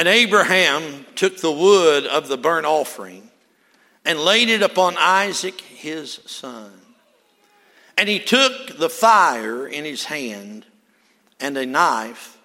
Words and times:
And 0.00 0.08
Abraham 0.08 1.04
took 1.14 1.36
the 1.36 1.52
wood 1.52 2.06
of 2.06 2.26
the 2.26 2.38
burnt 2.38 2.64
offering 2.64 3.28
and 4.02 4.18
laid 4.18 4.48
it 4.48 4.62
upon 4.62 4.96
Isaac 4.96 5.60
his 5.60 6.22
son. 6.24 6.72
And 7.98 8.08
he 8.08 8.18
took 8.18 8.78
the 8.78 8.88
fire 8.88 9.66
in 9.66 9.84
his 9.84 10.04
hand 10.04 10.64
and 11.38 11.54
a 11.58 11.66
knife, 11.66 12.38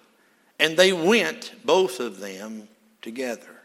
and 0.58 0.76
they 0.76 0.92
went, 0.92 1.54
both 1.64 1.98
of 1.98 2.20
them, 2.20 2.68
together. 3.00 3.62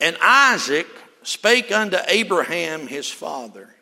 And 0.00 0.16
Isaac 0.20 0.88
spake 1.22 1.70
unto 1.70 1.98
Abraham 2.08 2.88
his 2.88 3.08
father, 3.08 3.76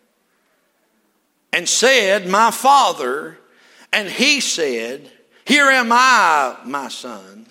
and 1.54 1.66
said, 1.66 2.28
My 2.28 2.50
father. 2.50 3.38
And 3.94 4.10
he 4.10 4.40
said, 4.40 5.10
Here 5.46 5.70
am 5.70 5.90
I, 5.90 6.58
my 6.66 6.88
son. 6.88 7.46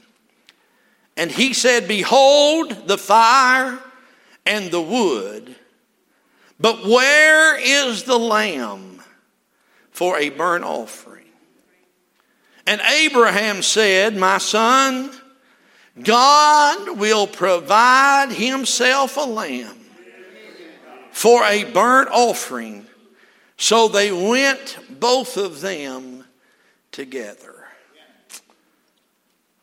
And 1.16 1.32
he 1.32 1.54
said, 1.54 1.88
Behold 1.88 2.88
the 2.88 2.98
fire 2.98 3.80
and 4.46 4.72
the 4.72 4.82
wood, 4.82 5.56
but 6.60 6.86
where 6.86 7.58
is 7.58 8.04
the 8.04 8.18
lamb 8.18 9.02
for 9.92 10.18
a 10.18 10.30
burnt 10.30 10.64
offering? 10.64 11.26
And 12.66 12.82
Abraham 12.82 13.62
said, 13.62 14.16
My 14.16 14.38
son, 14.38 15.12
God 16.02 16.98
will 16.98 17.28
provide 17.28 18.32
himself 18.32 19.18
a 19.18 19.22
lamb 19.22 19.78
for 21.12 21.44
a 21.44 21.66
burnt 21.66 22.10
offering. 22.10 22.88
So 23.58 23.88
they 23.88 24.12
went, 24.12 24.78
both 24.90 25.38
of 25.38 25.62
them, 25.62 26.26
together. 26.92 27.53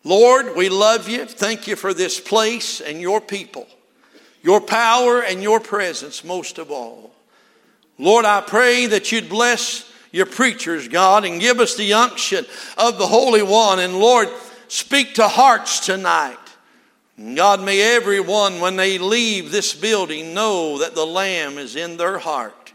Lord, 0.03 0.57
we 0.57 0.69
love 0.69 1.09
you. 1.09 1.27
Thank 1.27 1.67
you 1.67 1.77
for 1.77 1.93
this 1.93 2.19
place 2.19 2.81
and 2.81 3.01
your 3.01 3.21
people, 3.21 3.67
your 4.43 4.61
power 4.61 5.23
and 5.23 5.43
your 5.43 5.61
presence 5.61 6.25
most 6.25 6.59
of 6.59 6.71
all. 6.71 7.11
Lord, 7.99 8.25
I 8.25 8.41
pray 8.41 8.87
that 8.87 9.13
you'd 9.13 9.29
bless 9.29 9.91
your 10.11 10.27
preachers, 10.27 10.89
God, 10.89 11.25
and 11.25 11.41
give 11.41 11.61
us 11.61 11.77
the 11.77 11.93
unction 11.93 12.47
of 12.79 12.99
the 12.99 13.07
Holy 13.07 13.43
One. 13.43 13.79
And 13.79 13.99
Lord, 13.99 14.29
speak 14.69 15.15
to 15.15 15.29
hearts 15.29 15.81
tonight. 15.81 16.39
God, 17.35 17.63
may 17.63 17.95
everyone, 17.95 18.61
when 18.61 18.77
they 18.77 18.97
leave 18.97 19.53
this 19.53 19.75
building, 19.75 20.33
know 20.33 20.79
that 20.79 20.95
the 20.95 21.05
Lamb 21.05 21.59
is 21.59 21.77
in 21.77 21.99
their 21.99 22.19
heart. 22.19 22.73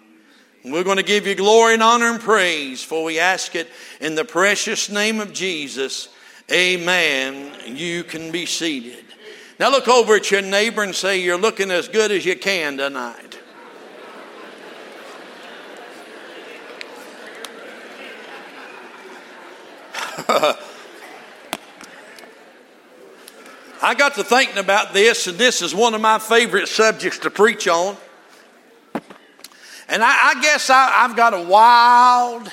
we're 0.63 0.83
going 0.83 0.97
to 0.97 1.03
give 1.03 1.25
you 1.25 1.33
glory 1.33 1.73
and 1.73 1.81
honor 1.81 2.11
and 2.11 2.19
praise, 2.19 2.83
for 2.83 3.03
we 3.03 3.17
ask 3.17 3.55
it 3.55 3.67
in 3.99 4.13
the 4.13 4.23
precious 4.23 4.87
name 4.87 5.19
of 5.19 5.33
Jesus. 5.33 6.09
Amen. 6.51 7.53
You 7.65 8.03
can 8.03 8.31
be 8.31 8.45
seated. 8.45 9.03
Now 9.59 9.71
look 9.71 9.87
over 9.87 10.15
at 10.15 10.29
your 10.29 10.41
neighbor 10.41 10.83
and 10.83 10.93
say, 10.93 11.19
You're 11.19 11.39
looking 11.39 11.71
as 11.71 11.87
good 11.87 12.11
as 12.11 12.25
you 12.25 12.35
can 12.35 12.77
tonight. 12.77 13.39
I 23.81 23.93
got 23.95 24.15
to 24.15 24.23
thinking 24.23 24.57
about 24.57 24.93
this, 24.93 25.27
and 25.27 25.37
this 25.37 25.61
is 25.61 25.75
one 25.75 25.93
of 25.93 26.01
my 26.01 26.17
favorite 26.19 26.67
subjects 26.67 27.19
to 27.19 27.29
preach 27.29 27.67
on. 27.67 27.97
And 29.87 30.01
I, 30.01 30.31
I 30.35 30.41
guess 30.41 30.69
I, 30.69 31.03
I've 31.03 31.15
got 31.15 31.33
a 31.33 31.41
wild, 31.41 32.51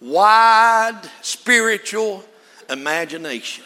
wide 0.00 1.00
spiritual 1.22 2.24
imagination. 2.70 3.64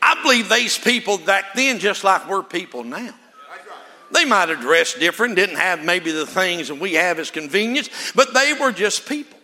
I 0.00 0.20
believe 0.22 0.48
these 0.48 0.78
people 0.78 1.18
back 1.18 1.54
then, 1.54 1.78
just 1.78 2.02
like 2.02 2.28
we're 2.28 2.42
people 2.42 2.84
now. 2.84 3.14
They 4.12 4.24
might 4.24 4.50
have 4.50 4.60
dressed 4.60 4.98
different, 4.98 5.36
didn't 5.36 5.56
have 5.56 5.84
maybe 5.84 6.10
the 6.10 6.26
things 6.26 6.68
that 6.68 6.78
we 6.78 6.94
have 6.94 7.18
as 7.18 7.30
convenience, 7.30 7.88
but 8.14 8.34
they 8.34 8.52
were 8.52 8.72
just 8.72 9.08
people. 9.08 9.38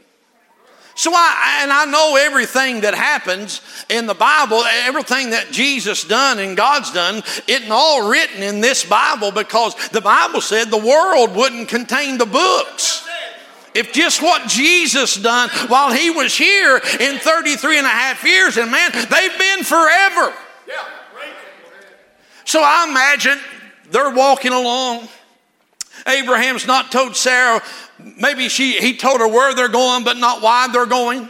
So 0.94 1.12
I, 1.14 1.60
and 1.62 1.72
I 1.72 1.84
know 1.84 2.16
everything 2.16 2.80
that 2.80 2.92
happens 2.92 3.60
in 3.88 4.06
the 4.06 4.14
Bible, 4.14 4.64
everything 4.84 5.30
that 5.30 5.52
Jesus 5.52 6.02
done 6.02 6.40
and 6.40 6.56
God's 6.56 6.92
done, 6.92 7.22
it's 7.46 7.70
all 7.70 8.10
written 8.10 8.42
in 8.42 8.60
this 8.60 8.84
Bible 8.84 9.30
because 9.30 9.76
the 9.90 10.00
Bible 10.00 10.40
said 10.40 10.72
the 10.72 10.76
world 10.76 11.36
wouldn't 11.36 11.68
contain 11.68 12.18
the 12.18 12.26
books. 12.26 13.07
If 13.78 13.92
just 13.92 14.20
what 14.20 14.48
Jesus 14.48 15.14
done 15.14 15.50
while 15.68 15.92
he 15.92 16.10
was 16.10 16.36
here 16.36 16.78
in 16.98 17.18
33 17.18 17.78
and 17.78 17.86
a 17.86 17.90
half 17.90 18.24
years, 18.24 18.56
and 18.56 18.72
man, 18.72 18.90
they've 18.92 19.38
been 19.38 19.62
forever. 19.62 20.34
So 22.44 22.60
I 22.60 22.88
imagine 22.90 23.38
they're 23.92 24.10
walking 24.10 24.52
along. 24.52 25.06
Abraham's 26.08 26.66
not 26.66 26.90
told 26.90 27.14
Sarah, 27.14 27.62
maybe 28.20 28.48
she, 28.48 28.72
he 28.72 28.96
told 28.96 29.20
her 29.20 29.28
where 29.28 29.54
they're 29.54 29.68
going, 29.68 30.02
but 30.02 30.16
not 30.16 30.42
why 30.42 30.66
they're 30.72 30.86
going 30.86 31.28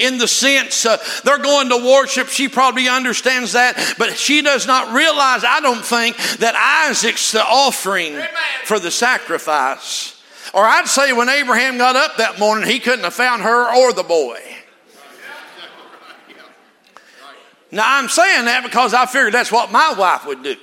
in 0.00 0.16
the 0.16 0.28
sense 0.28 0.86
uh, 0.86 0.96
they're 1.24 1.42
going 1.42 1.68
to 1.68 1.76
worship. 1.76 2.28
She 2.28 2.48
probably 2.48 2.88
understands 2.88 3.52
that, 3.52 3.96
but 3.98 4.16
she 4.16 4.40
does 4.40 4.66
not 4.66 4.94
realize, 4.94 5.44
I 5.44 5.60
don't 5.60 5.84
think, 5.84 6.16
that 6.38 6.54
Isaac's 6.88 7.32
the 7.32 7.44
offering 7.44 8.18
for 8.64 8.78
the 8.78 8.90
sacrifice. 8.90 10.21
Or 10.52 10.64
I'd 10.64 10.86
say 10.86 11.12
when 11.12 11.28
Abraham 11.28 11.78
got 11.78 11.96
up 11.96 12.16
that 12.16 12.38
morning, 12.38 12.68
he 12.68 12.78
couldn't 12.78 13.04
have 13.04 13.14
found 13.14 13.42
her 13.42 13.74
or 13.74 13.92
the 13.92 14.02
boy. 14.02 14.40
Now, 17.70 17.84
I'm 17.86 18.08
saying 18.08 18.44
that 18.44 18.62
because 18.64 18.92
I 18.92 19.06
figured 19.06 19.32
that's 19.32 19.50
what 19.50 19.72
my 19.72 19.94
wife 19.94 20.26
would 20.26 20.42
do. 20.42 20.56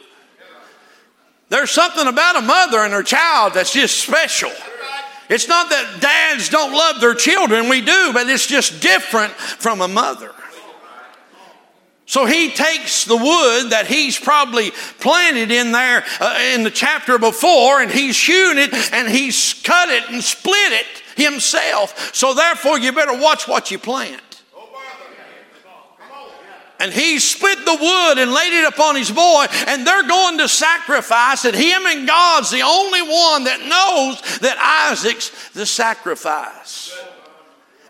There's 1.49 1.71
something 1.71 2.07
about 2.07 2.35
a 2.35 2.41
mother 2.41 2.79
and 2.79 2.93
her 2.93 3.01
child 3.01 3.55
that's 3.55 3.73
just 3.73 3.97
special. 3.97 4.51
It's 5.29 5.47
not 5.47 5.69
that 5.69 5.97
dads 5.99 6.49
don't 6.49 6.71
love 6.71 7.01
their 7.01 7.15
children, 7.15 7.69
we 7.69 7.81
do, 7.81 8.11
but 8.13 8.29
it's 8.29 8.45
just 8.45 8.81
different 8.81 9.33
from 9.33 9.81
a 9.81 9.87
mother. 9.87 10.31
So 12.09 12.25
he 12.25 12.49
takes 12.49 13.05
the 13.05 13.15
wood 13.15 13.69
that 13.69 13.85
he's 13.85 14.17
probably 14.17 14.71
planted 14.99 15.51
in 15.51 15.71
there 15.71 16.03
uh, 16.19 16.39
in 16.55 16.63
the 16.63 16.71
chapter 16.71 17.19
before 17.19 17.81
and 17.81 17.91
he's 17.91 18.17
hewn 18.19 18.57
it 18.57 18.73
and 18.91 19.07
he's 19.07 19.53
cut 19.63 19.89
it 19.89 20.09
and 20.09 20.23
split 20.23 20.71
it 20.71 20.87
himself. 21.15 22.15
So 22.15 22.33
therefore, 22.33 22.79
you 22.79 22.93
better 22.93 23.15
watch 23.15 23.47
what 23.47 23.69
you 23.69 23.77
plant. 23.77 24.23
And 26.79 26.91
he 26.91 27.19
split 27.19 27.63
the 27.63 27.77
wood 27.79 28.17
and 28.17 28.31
laid 28.31 28.59
it 28.59 28.67
upon 28.67 28.95
his 28.95 29.11
boy, 29.11 29.45
and 29.67 29.85
they're 29.85 30.07
going 30.07 30.39
to 30.39 30.47
sacrifice 30.47 31.45
it. 31.45 31.53
Him 31.53 31.85
and 31.85 32.07
God's 32.07 32.49
the 32.49 32.61
only 32.61 33.03
one 33.03 33.43
that 33.43 33.59
knows 33.59 34.39
that 34.39 34.57
Isaac's 34.89 35.49
the 35.49 35.67
sacrifice. 35.67 36.97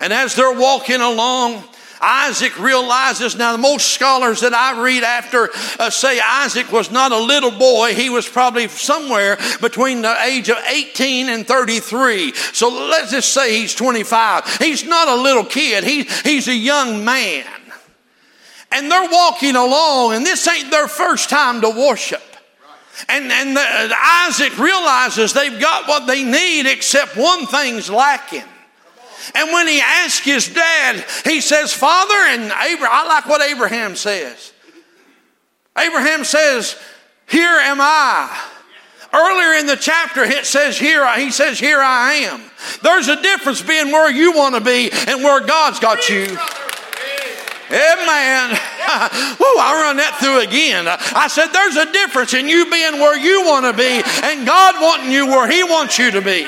And 0.01 0.11
as 0.11 0.35
they're 0.35 0.59
walking 0.59 0.99
along, 0.99 1.63
Isaac 2.01 2.57
realizes 2.59 3.35
now, 3.35 3.51
the 3.51 3.57
most 3.57 3.87
scholars 3.87 4.41
that 4.41 4.53
I 4.53 4.81
read 4.81 5.03
after 5.03 5.49
uh, 5.79 5.89
say 5.89 6.19
Isaac 6.19 6.71
was 6.71 6.91
not 6.91 7.11
a 7.11 7.17
little 7.17 7.51
boy. 7.51 7.93
He 7.93 8.09
was 8.09 8.27
probably 8.27 8.67
somewhere 8.67 9.37
between 9.61 10.01
the 10.01 10.15
age 10.23 10.49
of 10.49 10.57
18 10.57 11.29
and 11.29 11.47
33. 11.47 12.33
So 12.33 12.69
let's 12.69 13.11
just 13.11 13.33
say 13.33 13.59
he's 13.59 13.75
25. 13.75 14.57
He's 14.57 14.85
not 14.85 15.07
a 15.07 15.21
little 15.21 15.45
kid, 15.45 15.83
he, 15.83 16.03
he's 16.23 16.47
a 16.47 16.55
young 16.55 17.03
man. 17.03 17.45
And 18.71 18.91
they're 18.91 19.09
walking 19.09 19.55
along, 19.55 20.13
and 20.13 20.25
this 20.25 20.47
ain't 20.47 20.69
their 20.69 20.87
first 20.87 21.29
time 21.29 21.61
to 21.61 21.69
worship. 21.69 22.21
And, 23.07 23.31
and 23.31 23.55
the, 23.55 23.61
uh, 23.61 23.89
Isaac 24.27 24.57
realizes 24.59 25.33
they've 25.33 25.59
got 25.59 25.87
what 25.87 26.05
they 26.05 26.23
need, 26.23 26.67
except 26.67 27.15
one 27.15 27.45
thing's 27.47 27.89
lacking. 27.89 28.43
And 29.35 29.51
when 29.51 29.67
he 29.67 29.81
asks 29.81 30.25
his 30.25 30.47
dad, 30.47 31.05
he 31.25 31.41
says, 31.41 31.73
Father, 31.73 32.15
and 32.15 32.43
Abraham, 32.43 32.89
I 32.91 33.07
like 33.07 33.27
what 33.27 33.41
Abraham 33.41 33.95
says. 33.95 34.53
Abraham 35.77 36.23
says, 36.23 36.79
Here 37.27 37.47
am 37.47 37.77
I. 37.79 38.47
Earlier 39.11 39.59
in 39.59 39.65
the 39.65 39.75
chapter, 39.75 40.23
it 40.23 40.45
says, 40.45 40.77
Here, 40.77 41.07
he 41.17 41.31
says, 41.31 41.59
Here 41.59 41.79
I 41.79 42.13
am. 42.13 42.41
There's 42.83 43.07
a 43.07 43.21
difference 43.21 43.61
being 43.61 43.91
where 43.91 44.11
you 44.11 44.33
want 44.33 44.55
to 44.55 44.61
be 44.61 44.91
and 44.91 45.23
where 45.23 45.45
God's 45.45 45.79
got 45.79 46.09
you. 46.09 46.25
Amen. 47.71 48.49
Woo, 49.39 49.55
I 49.61 49.85
run 49.85 49.97
that 49.97 50.17
through 50.19 50.41
again. 50.41 50.85
I 50.87 51.27
said, 51.27 51.47
There's 51.47 51.75
a 51.75 51.91
difference 51.91 52.33
in 52.33 52.47
you 52.47 52.69
being 52.69 52.93
where 52.99 53.17
you 53.17 53.45
want 53.45 53.65
to 53.65 53.73
be 53.73 54.01
and 54.23 54.45
God 54.45 54.75
wanting 54.81 55.11
you 55.11 55.27
where 55.27 55.49
He 55.49 55.63
wants 55.63 55.97
you 55.97 56.11
to 56.11 56.21
be. 56.21 56.47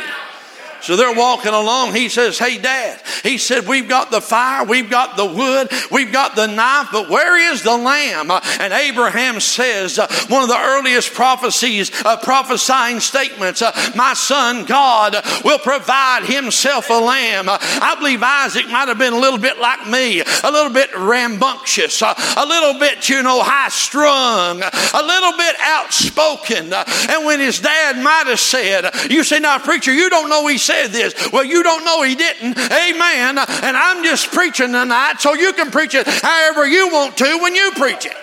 So 0.82 0.96
they're 0.96 1.16
walking 1.16 1.54
along. 1.54 1.94
He 1.94 2.10
says, 2.10 2.38
Hey, 2.38 2.58
Dad. 2.58 3.02
He 3.24 3.38
said, 3.38 3.68
We've 3.68 3.88
got 3.88 4.12
the 4.12 4.22
fire, 4.22 4.66
we've 4.66 4.90
got 4.90 5.18
the 5.18 5.26
wood, 5.26 5.70
we've 5.92 6.12
got 6.12 6.36
the 6.36 6.48
knife, 6.48 6.88
but 6.92 7.10
where 7.10 7.54
is 7.54 7.64
the 7.64 7.78
lamb? 7.78 8.32
And 8.60 8.74
Abraham 8.74 9.40
says, 9.40 10.00
uh, 10.00 10.08
one 10.28 10.44
of 10.44 10.50
the 10.50 10.58
earliest 10.58 11.14
prophecies, 11.14 11.92
uh, 12.04 12.18
prophesying 12.18 13.00
statements, 13.00 13.62
uh, 13.62 13.72
My 13.96 14.14
son 14.14 14.66
God 14.66 15.16
will 15.44 15.60
provide 15.60 16.24
himself 16.26 16.90
a 16.90 16.94
lamb. 16.94 17.46
I 17.48 17.96
believe 17.98 18.24
Isaac 18.24 18.68
might 18.70 18.88
have 18.88 18.98
been 18.98 19.14
a 19.14 19.20
little 19.20 19.40
bit 19.40 19.60
like 19.60 19.88
me, 19.88 20.22
a 20.22 20.52
little 20.52 20.74
bit 20.74 20.90
rambunctious, 20.96 22.02
a 22.02 22.46
little 22.46 22.80
bit, 22.80 23.08
you 23.10 23.22
know, 23.24 23.42
high 23.44 23.70
strung, 23.70 24.62
a 24.62 25.04
little 25.04 25.38
bit 25.38 25.56
outspoken. 25.60 26.74
And 26.74 27.26
when 27.26 27.40
his 27.40 27.60
dad 27.60 28.02
might 28.04 28.28
have 28.28 28.40
said, 28.40 28.90
You 29.12 29.24
say, 29.24 29.40
Now, 29.40 29.60
preacher, 29.60 29.94
you 29.94 30.10
don't 30.10 30.30
know 30.30 30.48
he 30.48 30.58
said, 30.58 30.71
said 30.72 30.92
this. 30.92 31.32
Well, 31.32 31.44
you 31.44 31.64
don't 31.64 31.84
know 31.84 32.02
he 32.04 32.16
didn't. 32.16 32.58
Amen. 32.58 33.38
And 33.38 33.78
I'm 33.78 34.04
just 34.04 34.32
preaching 34.32 34.72
tonight 34.72 35.16
so 35.20 35.34
you 35.34 35.54
can 35.54 35.72
preach 35.72 35.96
it 35.96 36.08
however 36.08 36.68
you 36.68 36.90
want 36.90 37.18
to 37.18 37.40
when 37.42 37.56
you 37.56 37.72
preach 37.76 38.06
it. 38.06 38.16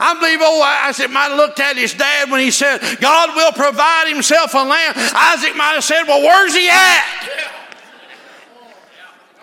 I 0.00 0.18
believe, 0.18 0.38
oh, 0.42 0.62
Isaac 0.62 1.10
might 1.10 1.28
have 1.28 1.36
looked 1.36 1.60
at 1.60 1.76
his 1.76 1.94
dad 1.94 2.30
when 2.30 2.40
he 2.40 2.50
said, 2.50 2.80
God 3.00 3.36
will 3.36 3.52
provide 3.52 4.08
himself 4.08 4.52
a 4.54 4.58
lamb. 4.58 4.94
Isaac 4.96 5.54
might 5.56 5.74
have 5.74 5.84
said, 5.84 6.04
Well, 6.04 6.22
where's 6.22 6.54
he 6.54 6.68
at? 6.68 7.50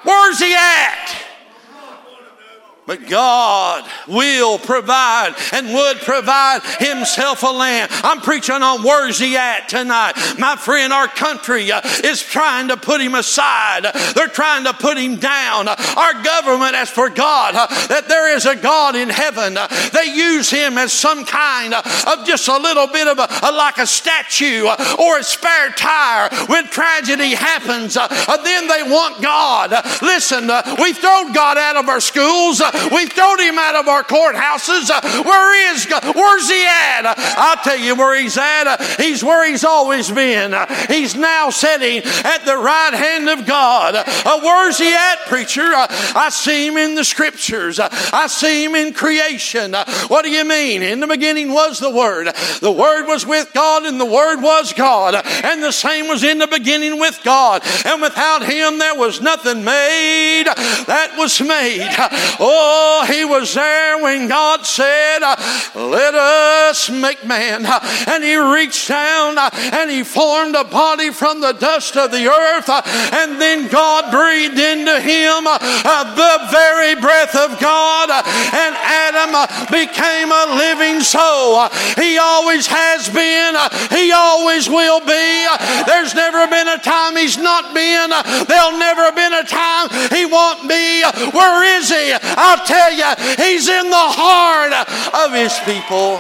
Where's 0.04 0.40
he 0.40 0.54
at? 0.54 1.29
But 2.90 3.08
God 3.08 3.88
will 4.08 4.58
provide 4.58 5.36
and 5.54 5.72
would 5.72 5.98
provide 5.98 6.62
Himself 6.80 7.44
a 7.44 7.46
lamb. 7.46 7.88
I'm 7.92 8.20
preaching 8.20 8.64
on 8.64 8.82
where's 8.82 9.20
He 9.20 9.38
at 9.38 9.70
tonight. 9.70 10.14
My 10.40 10.56
friend, 10.56 10.92
our 10.92 11.08
country 11.08 11.72
uh, 11.72 11.82
is 12.04 12.24
trying 12.24 12.70
to 12.70 12.78
put 12.78 13.00
Him 13.00 13.14
aside. 13.14 13.86
They're 14.16 14.28
trying 14.28 14.64
to 14.64 14.74
put 14.74 14.98
Him 14.98 15.18
down. 15.18 15.68
Our 15.68 16.24
government 16.24 16.74
has 16.74 16.90
forgot 16.90 17.54
uh, 17.54 17.68
that 17.90 18.08
there 18.08 18.36
is 18.36 18.48
a 18.48 18.56
God 18.56 18.96
in 18.96 19.10
heaven. 19.10 19.54
They 19.94 20.12
use 20.12 20.50
Him 20.50 20.80
as 20.80 20.92
some 20.92 21.26
kind 21.26 21.76
of 21.76 22.26
just 22.26 22.48
a 22.48 22.58
little 22.58 22.88
bit 22.88 23.08
of 23.08 23.20
a, 23.20 23.52
like 23.52 23.78
a 23.78 23.86
statue 23.86 24.66
or 24.98 25.20
a 25.20 25.24
spare 25.24 25.70
tire. 25.78 26.30
When 26.48 26.66
tragedy 26.66 27.36
happens, 27.36 27.98
uh, 27.98 28.08
then 28.44 28.68
they 28.68 28.82
want 28.82 29.22
God. 29.22 29.74
Listen, 30.02 30.50
we've 30.82 30.98
thrown 30.98 31.34
God 31.34 31.60
out 31.60 31.76
of 31.76 31.88
our 31.88 32.00
schools. 32.00 32.64
We've 32.94 33.12
thrown 33.12 33.40
him 33.40 33.58
out 33.58 33.76
of 33.76 33.88
our 33.88 34.04
courthouses. 34.04 34.90
Uh, 34.90 35.24
where 35.24 35.74
is 35.74 35.86
God? 35.86 36.16
Where's 36.16 36.50
he 36.50 36.66
at? 36.66 37.06
Uh, 37.06 37.14
I'll 37.18 37.64
tell 37.64 37.78
you 37.78 37.96
where 37.96 38.20
he's 38.20 38.38
at. 38.38 38.68
Uh, 38.68 38.78
he's 38.98 39.24
where 39.24 39.48
he's 39.50 39.64
always 39.64 40.12
been. 40.12 40.54
Uh, 40.54 40.66
he's 40.88 41.16
now 41.16 41.50
sitting 41.50 42.02
at 42.04 42.40
the 42.46 42.58
right 42.58 42.94
hand 42.94 43.30
of 43.30 43.46
God. 43.46 43.96
Uh, 43.96 44.40
where's 44.42 44.78
he 44.78 44.94
at, 44.94 45.20
preacher? 45.28 45.74
Uh, 45.74 45.88
I 46.16 46.30
see 46.30 46.68
him 46.68 46.78
in 46.78 46.96
the 46.96 47.04
scriptures. 47.04 47.80
I 47.80 48.28
see 48.28 48.66
him 48.66 48.76
in 48.76 48.94
creation. 48.94 49.74
What 50.08 50.24
do 50.24 50.32
you 50.32 50.46
mean? 50.46 50.82
In 50.82 51.00
the 51.00 51.08
beginning 51.08 51.52
was 51.52 51.80
the 51.80 51.90
Word. 51.90 52.28
The 52.62 52.72
Word 52.72 53.06
was 53.06 53.26
with 53.26 53.52
God, 53.54 53.86
and 53.86 54.00
the 54.00 54.06
Word 54.06 54.42
was 54.42 54.74
God. 54.74 55.16
And 55.44 55.64
the 55.64 55.72
same 55.72 56.08
was 56.08 56.24
in 56.24 56.38
the 56.38 56.48
beginning 56.48 57.00
with 57.00 57.20
God. 57.24 57.62
And 57.86 58.02
without 58.02 58.44
him, 58.44 58.80
there 58.80 58.96
was 58.96 59.22
nothing 59.22 59.64
made 59.64 60.46
that 60.46 61.16
was 61.18 61.40
made. 61.42 61.88
Oh, 62.40 62.69
Oh, 62.72 63.06
he 63.10 63.26
was 63.26 63.54
there 63.56 63.98
when 63.98 64.28
God 64.28 64.64
said, 64.64 65.20
Let 65.74 66.14
us 66.14 66.90
make 66.90 67.26
man. 67.26 67.66
And 67.66 68.24
he 68.24 68.36
reached 68.38 68.88
down 68.88 69.38
and 69.38 69.90
he 69.90 70.04
formed 70.04 70.54
a 70.54 70.64
body 70.64 71.10
from 71.10 71.42
the 71.42 71.54
dust 71.54 71.98
of 71.98 72.12
the 72.12 72.28
earth. 72.28 72.70
And 72.70 73.42
then 73.42 73.70
God 73.70 74.12
breathed 74.12 74.60
into 74.60 75.02
him 75.02 75.48
uh, 75.48 76.04
the 76.14 76.52
very 76.52 76.94
breath 76.94 77.36
of 77.36 77.60
God. 77.60 78.10
And 78.14 78.74
Adam 78.78 79.34
became 79.74 80.30
a 80.30 80.54
living 80.54 81.02
soul. 81.02 81.70
He 81.98 82.20
always 82.20 82.68
has 82.68 83.10
been, 83.10 83.56
he 83.98 84.12
always 84.12 84.70
will 84.70 85.00
be. 85.00 85.26
There's 85.88 86.14
never 86.14 86.46
been 86.48 86.68
a 86.68 86.78
time 86.78 87.18
he's 87.18 87.38
not 87.38 87.74
been. 87.74 88.14
There'll 88.46 88.78
never 88.78 89.12
been 89.14 89.34
a 89.34 89.44
time 89.44 89.90
he 90.14 90.26
won't 90.26 90.70
be. 90.70 91.02
Where 91.34 91.80
is 91.80 91.90
he? 91.90 92.14
I'll 92.14 92.49
I'll 92.50 92.66
tell 92.66 92.92
you, 92.92 93.06
He's 93.38 93.68
in 93.70 93.90
the 93.90 93.96
heart 93.96 94.74
of 95.14 95.34
His 95.34 95.54
people. 95.70 96.20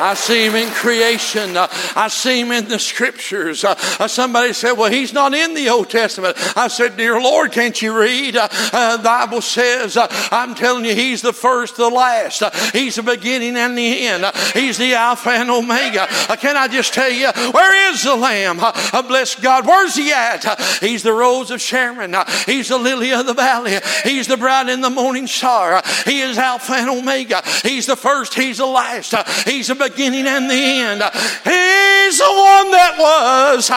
I 0.00 0.14
see 0.14 0.46
him 0.46 0.54
in 0.54 0.70
creation. 0.70 1.56
Uh, 1.56 1.68
I 1.94 2.08
see 2.08 2.40
him 2.40 2.52
in 2.52 2.68
the 2.68 2.78
scriptures. 2.78 3.64
Uh, 3.64 3.74
uh, 3.98 4.08
somebody 4.08 4.52
said, 4.54 4.72
Well, 4.72 4.90
he's 4.90 5.12
not 5.12 5.34
in 5.34 5.54
the 5.54 5.68
Old 5.68 5.90
Testament. 5.90 6.36
I 6.56 6.68
said, 6.68 6.96
Dear 6.96 7.20
Lord, 7.20 7.52
can't 7.52 7.80
you 7.80 7.98
read? 7.98 8.34
the 8.34 9.00
Bible 9.02 9.42
says, 9.42 9.96
uh, 9.96 10.06
I'm 10.30 10.54
telling 10.54 10.84
you, 10.84 10.94
he's 10.94 11.22
the 11.22 11.32
first, 11.32 11.76
the 11.76 11.88
last. 11.88 12.42
he's 12.72 12.94
the 12.94 13.02
beginning 13.02 13.56
and 13.56 13.76
the 13.76 14.06
end. 14.06 14.24
he's 14.54 14.78
the 14.78 14.94
Alpha 14.94 15.30
and 15.30 15.50
Omega. 15.50 16.06
can 16.38 16.56
I 16.56 16.68
just 16.68 16.94
tell 16.94 17.10
you, 17.10 17.30
where 17.52 17.92
is 17.92 18.02
the 18.02 18.16
Lamb? 18.16 18.58
bless 19.06 19.34
God. 19.34 19.66
Where's 19.66 19.96
he 19.96 20.12
at? 20.12 20.44
he's 20.80 21.02
the 21.02 21.12
rose 21.12 21.50
of 21.50 21.60
Sharon. 21.60 22.14
he's 22.46 22.68
the 22.68 22.78
lily 22.78 23.12
of 23.12 23.26
the 23.26 23.34
valley. 23.34 23.78
He's 24.04 24.26
the 24.26 24.36
bright 24.36 24.68
in 24.68 24.80
the 24.80 24.90
morning 24.90 25.26
star. 25.26 25.82
he 26.06 26.20
is 26.20 26.38
Alpha 26.38 26.72
and 26.72 26.88
Omega. 26.88 27.42
He's 27.62 27.86
the 27.86 27.96
first, 27.96 28.34
he's 28.34 28.58
the 28.58 28.66
last. 28.66 29.14
he's 29.46 29.68
the 29.68 29.74
beginning 29.74 29.89
and 29.98 30.50
the 30.50 30.54
end. 30.54 31.02
He's 31.02 32.18
the 32.18 32.24
one 32.24 32.70
that 32.72 32.96
was 32.98 33.68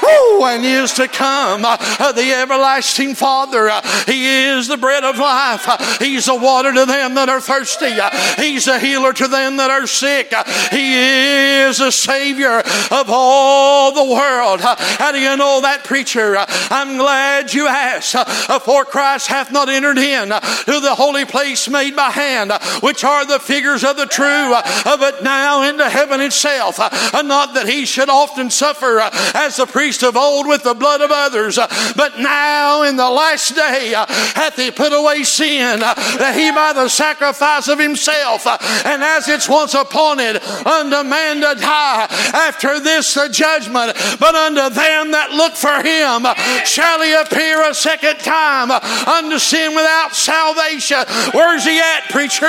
who 0.00 0.44
and 0.44 0.64
is 0.64 0.92
to 0.94 1.08
come. 1.08 1.62
The 1.62 2.32
everlasting 2.34 3.14
Father. 3.14 3.70
He 4.06 4.26
is 4.26 4.68
the 4.68 4.76
bread 4.76 5.04
of 5.04 5.18
life. 5.18 5.66
He's 5.98 6.26
the 6.26 6.34
water 6.34 6.72
to 6.72 6.84
them 6.84 7.14
that 7.14 7.28
are 7.28 7.40
thirsty. 7.40 7.94
He's 8.42 8.66
the 8.66 8.78
healer 8.78 9.12
to 9.12 9.28
them 9.28 9.56
that 9.56 9.70
are 9.70 9.86
sick. 9.86 10.32
He 10.70 10.94
is 10.94 11.78
the 11.78 11.90
Savior 11.90 12.58
of 12.90 13.06
all 13.08 13.92
the 13.92 14.12
world. 14.12 14.60
How 14.60 15.12
do 15.12 15.18
you 15.18 15.36
know 15.36 15.60
that, 15.62 15.84
preacher? 15.84 16.36
I'm 16.70 16.96
glad 16.96 17.52
you 17.52 17.66
asked. 17.66 18.16
For 18.64 18.84
Christ 18.84 19.28
hath 19.28 19.52
not 19.52 19.68
entered 19.68 19.98
in 19.98 20.28
to 20.28 20.80
the 20.80 20.94
holy 20.96 21.24
place 21.24 21.68
made 21.68 21.94
by 21.96 22.10
hand, 22.10 22.52
which 22.80 23.04
are 23.04 23.24
the 23.24 23.38
figures 23.38 23.84
of 23.84 23.96
the 23.96 24.06
true. 24.06 24.54
But 24.84 25.22
now 25.22 25.55
now 25.56 25.68
into 25.68 25.88
heaven 25.88 26.20
itself. 26.20 26.78
Uh, 26.78 27.22
not 27.22 27.54
that 27.54 27.68
he 27.68 27.84
should 27.86 28.08
often 28.08 28.50
suffer 28.50 29.00
uh, 29.00 29.10
as 29.34 29.56
the 29.56 29.66
priest 29.66 30.02
of 30.02 30.16
old 30.16 30.46
with 30.46 30.62
the 30.62 30.74
blood 30.74 31.00
of 31.00 31.10
others, 31.10 31.58
uh, 31.58 31.66
but 31.96 32.18
now 32.18 32.82
in 32.82 32.96
the 32.96 33.08
last 33.08 33.54
day 33.54 33.94
uh, 33.94 34.06
hath 34.06 34.56
he 34.56 34.70
put 34.70 34.92
away 34.92 35.24
sin, 35.24 35.82
uh, 35.82 35.94
that 36.18 36.34
he 36.36 36.50
by 36.50 36.72
the 36.72 36.88
sacrifice 36.88 37.68
of 37.68 37.78
himself, 37.78 38.46
uh, 38.46 38.58
and 38.84 39.02
as 39.02 39.28
it's 39.28 39.48
once 39.48 39.74
appointed 39.74 40.42
unto 40.66 41.02
man 41.08 41.36
to 41.36 41.60
die, 41.60 42.06
after 42.34 42.80
this 42.80 43.14
the 43.14 43.28
judgment, 43.28 43.96
but 44.20 44.34
unto 44.34 44.74
them 44.74 45.10
that 45.12 45.30
look 45.32 45.54
for 45.54 45.80
him 45.82 46.26
shall 46.64 47.00
he 47.02 47.12
appear 47.14 47.68
a 47.68 47.74
second 47.74 48.18
time 48.20 48.70
unto 48.70 49.38
sin 49.38 49.74
without 49.74 50.14
salvation. 50.14 51.02
Where's 51.32 51.64
he 51.64 51.78
at, 51.78 52.10
preacher? 52.10 52.46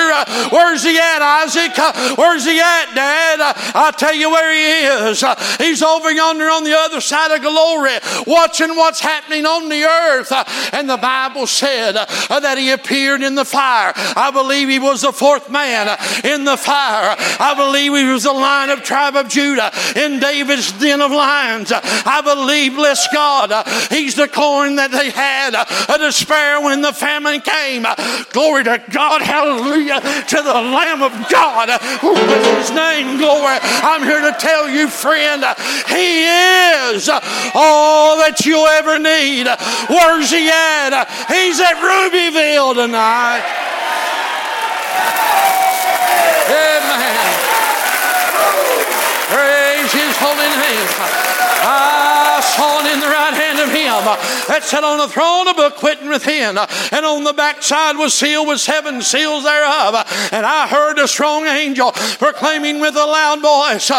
Where's 0.52 0.84
he 0.84 0.98
at, 0.98 1.22
Isaac? 1.22 1.78
Where's 2.18 2.46
he 2.46 2.60
at, 2.60 2.97
Dad. 2.98 3.38
I'll 3.76 3.92
tell 3.94 4.16
you 4.16 4.32
where 4.32 4.52
he 4.52 5.10
is. 5.10 5.24
He's 5.60 5.84
over 5.84 6.12
yonder 6.12 6.46
on 6.46 6.64
the 6.64 6.76
other 6.76 7.00
side 7.00 7.30
of 7.30 7.42
glory, 7.42 7.92
watching 8.26 8.76
what's 8.76 9.00
happening 9.00 9.46
on 9.46 9.70
the 9.70 9.84
earth. 9.84 10.34
And 10.74 10.90
the 10.90 10.98
Bible 10.98 11.46
said 11.46 11.94
that 11.94 12.58
he 12.58 12.72
appeared 12.72 13.22
in 13.22 13.36
the 13.36 13.46
fire. 13.46 13.94
I 13.96 14.32
believe 14.32 14.70
he 14.70 14.80
was 14.80 15.02
the 15.02 15.14
fourth 15.14 15.52
man 15.52 15.96
in 16.24 16.44
the 16.44 16.58
fire. 16.58 17.16
I 17.40 17.54
believe 17.56 17.94
he 17.94 18.06
was 18.06 18.24
the 18.24 18.34
lion 18.34 18.72
of 18.72 18.82
tribe 18.84 19.16
of 19.16 19.30
Judah 19.30 19.72
in 19.96 20.20
David's 20.20 20.72
den 20.74 21.02
of 21.02 21.12
lions. 21.12 21.72
I 21.74 22.22
believe, 22.24 22.76
bless 22.76 23.08
God, 23.14 23.52
he's 23.92 24.16
the 24.16 24.28
corn 24.28 24.78
that 24.78 24.92
they 24.92 25.12
had 25.12 25.52
to 25.98 26.12
spare 26.12 26.62
when 26.62 26.82
the 26.82 26.94
famine 26.94 27.42
came. 27.42 27.86
Glory 28.32 28.64
to 28.64 28.82
God, 28.90 29.22
hallelujah, 29.22 30.02
to 30.02 30.36
the 30.42 30.54
Lamb 30.54 31.04
of 31.04 31.12
God. 31.30 31.70
His 32.58 32.72
name? 32.78 33.18
glory. 33.18 33.58
I'm 33.62 34.04
here 34.04 34.22
to 34.22 34.38
tell 34.38 34.70
you, 34.70 34.88
friend, 34.88 35.44
He 35.90 36.24
is 36.24 37.10
all 37.10 38.18
that 38.18 38.46
you 38.46 38.66
ever 38.78 39.00
need. 39.00 39.48
Where's 39.90 40.30
He 40.32 40.48
at? 40.50 40.94
He's 41.28 41.60
at 41.60 41.76
Rubyville 41.82 42.76
tonight. 42.76 43.44
Amen. 46.48 47.28
Praise 49.28 49.92
His 49.92 50.16
holy 50.18 50.50
name. 50.62 51.37
That 54.16 54.64
sat 54.64 54.84
on 54.84 54.98
the 54.98 55.08
throne, 55.08 55.48
of 55.48 55.58
a 55.58 55.70
book 55.70 55.84
written 55.84 56.10
within, 56.10 56.58
and 56.58 57.06
on 57.06 57.24
the 57.24 57.34
backside 57.34 57.98
was 57.98 58.14
sealed 58.14 58.48
with 58.48 58.60
seven 58.60 59.02
seals 59.02 59.44
thereof. 59.44 59.96
And 60.32 60.46
I 60.46 60.68
heard 60.68 61.00
a 61.00 61.08
strong 61.08 61.46
angel 61.46 61.92
proclaiming 62.18 62.80
with 62.80 62.96
a 62.96 63.06
loud 63.06 63.42
voice, 63.42 63.90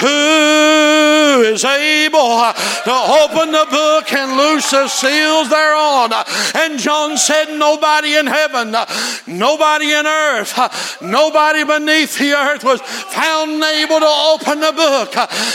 Who 0.00 1.42
is 1.42 1.64
able 1.64 2.52
to 2.84 2.94
open 3.22 3.52
the 3.52 3.66
book 3.70 4.12
and 4.12 4.36
loose 4.36 4.70
the 4.70 4.88
seals 4.88 5.48
thereon? 5.48 6.12
And 6.54 6.78
John 6.78 7.16
said, 7.16 7.56
Nobody 7.58 8.14
in 8.14 8.26
heaven, 8.26 8.74
nobody 9.26 9.92
in 9.92 10.06
earth, 10.06 11.02
nobody 11.02 11.64
beneath 11.64 12.18
the 12.18 12.32
earth 12.32 12.64
was 12.64 12.80
found 12.80 13.62
able 13.62 14.00
to 14.00 14.06
open 14.06 14.60
the 14.60 14.72
book. 14.72 15.12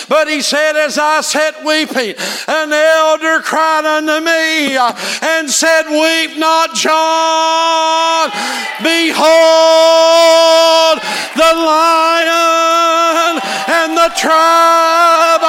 But 0.10 0.28
he 0.28 0.42
said, 0.42 0.76
As 0.76 0.98
I 0.98 1.22
sat 1.22 1.64
weeping, 1.64 2.16
an 2.48 2.72
elder 2.72 3.42
cried 3.42 3.86
unto 4.02 4.26
me 4.26 4.78
and 4.78 5.50
said, 5.50 5.84
Weep 5.90 6.38
not, 6.38 6.74
John. 6.76 8.30
Behold, 8.82 9.22
the 11.38 11.54
lion 11.54 13.42
and 13.70 13.98
the 13.98 14.12
tribe 14.18 15.44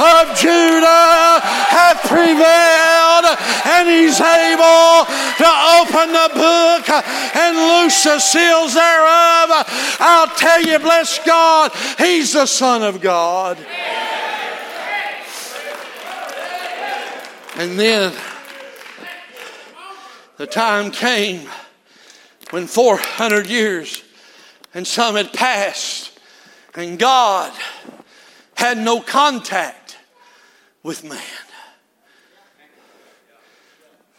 of 0.00 0.36
Judah 0.36 1.40
have 1.68 2.00
prevailed, 2.08 3.26
and 3.66 3.88
he's 3.88 4.20
able 4.20 5.04
to 5.36 5.48
open 5.80 6.12
the 6.12 6.30
book 6.34 6.88
and 7.36 7.56
loose 7.56 8.04
the 8.04 8.18
seals 8.18 8.74
thereof. 8.74 9.50
I'll 10.00 10.34
tell 10.36 10.62
you, 10.62 10.78
bless 10.78 11.18
God, 11.24 11.72
he's 11.98 12.32
the 12.32 12.46
Son 12.46 12.82
of 12.82 13.00
God. 13.00 13.58
And 17.58 17.78
then 17.78 18.14
the 20.36 20.46
time 20.46 20.90
came 20.92 21.48
when 22.50 22.68
400 22.68 23.48
years 23.48 24.04
and 24.74 24.86
some 24.86 25.16
had 25.16 25.32
passed, 25.32 26.16
and 26.76 27.00
God 27.00 27.52
had 28.54 28.78
no 28.78 29.00
contact 29.00 29.96
with 30.84 31.02
man. 31.02 31.18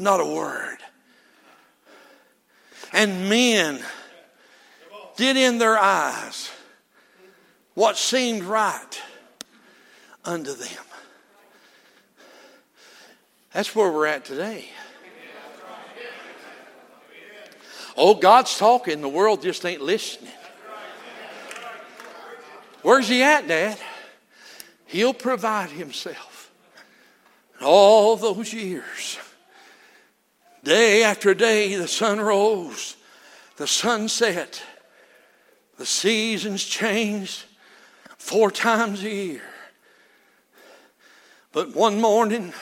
Not 0.00 0.18
a 0.18 0.24
word. 0.24 0.78
And 2.94 3.28
men 3.28 3.80
did 5.16 5.36
in 5.36 5.58
their 5.58 5.78
eyes 5.78 6.50
what 7.74 7.98
seemed 7.98 8.42
right 8.44 9.02
unto 10.24 10.54
them. 10.54 10.84
That's 13.52 13.76
where 13.76 13.92
we're 13.92 14.06
at 14.06 14.24
today. 14.24 14.70
Oh, 17.94 18.14
God's 18.14 18.56
talking, 18.56 19.02
the 19.02 19.08
world 19.08 19.42
just 19.42 19.66
ain't 19.66 19.82
listening. 19.82 20.32
Where's 22.80 23.06
He 23.06 23.22
at, 23.22 23.46
Dad? 23.46 23.76
He'll 24.86 25.12
provide 25.12 25.68
Himself. 25.68 26.50
All 27.60 28.16
those 28.16 28.54
years. 28.54 29.18
Day 30.62 31.02
after 31.02 31.32
day, 31.34 31.74
the 31.74 31.88
sun 31.88 32.20
rose, 32.20 32.96
the 33.56 33.66
sun 33.66 34.08
set, 34.08 34.62
the 35.78 35.86
seasons 35.86 36.64
changed 36.64 37.44
four 38.18 38.50
times 38.50 39.02
a 39.02 39.08
year. 39.08 39.42
But 41.52 41.74
one 41.74 42.00
morning, 42.00 42.52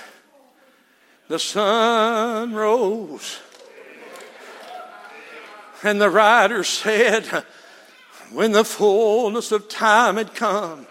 the 1.26 1.38
sun 1.38 2.55
rose, 2.55 3.40
and 5.83 6.00
the 6.00 6.11
writer 6.11 6.62
said, 6.64 7.26
when 8.33 8.52
the 8.52 8.64
fullness 8.64 9.52
of 9.52 9.69
time 9.69 10.17
had 10.17 10.35
come, 10.35 10.87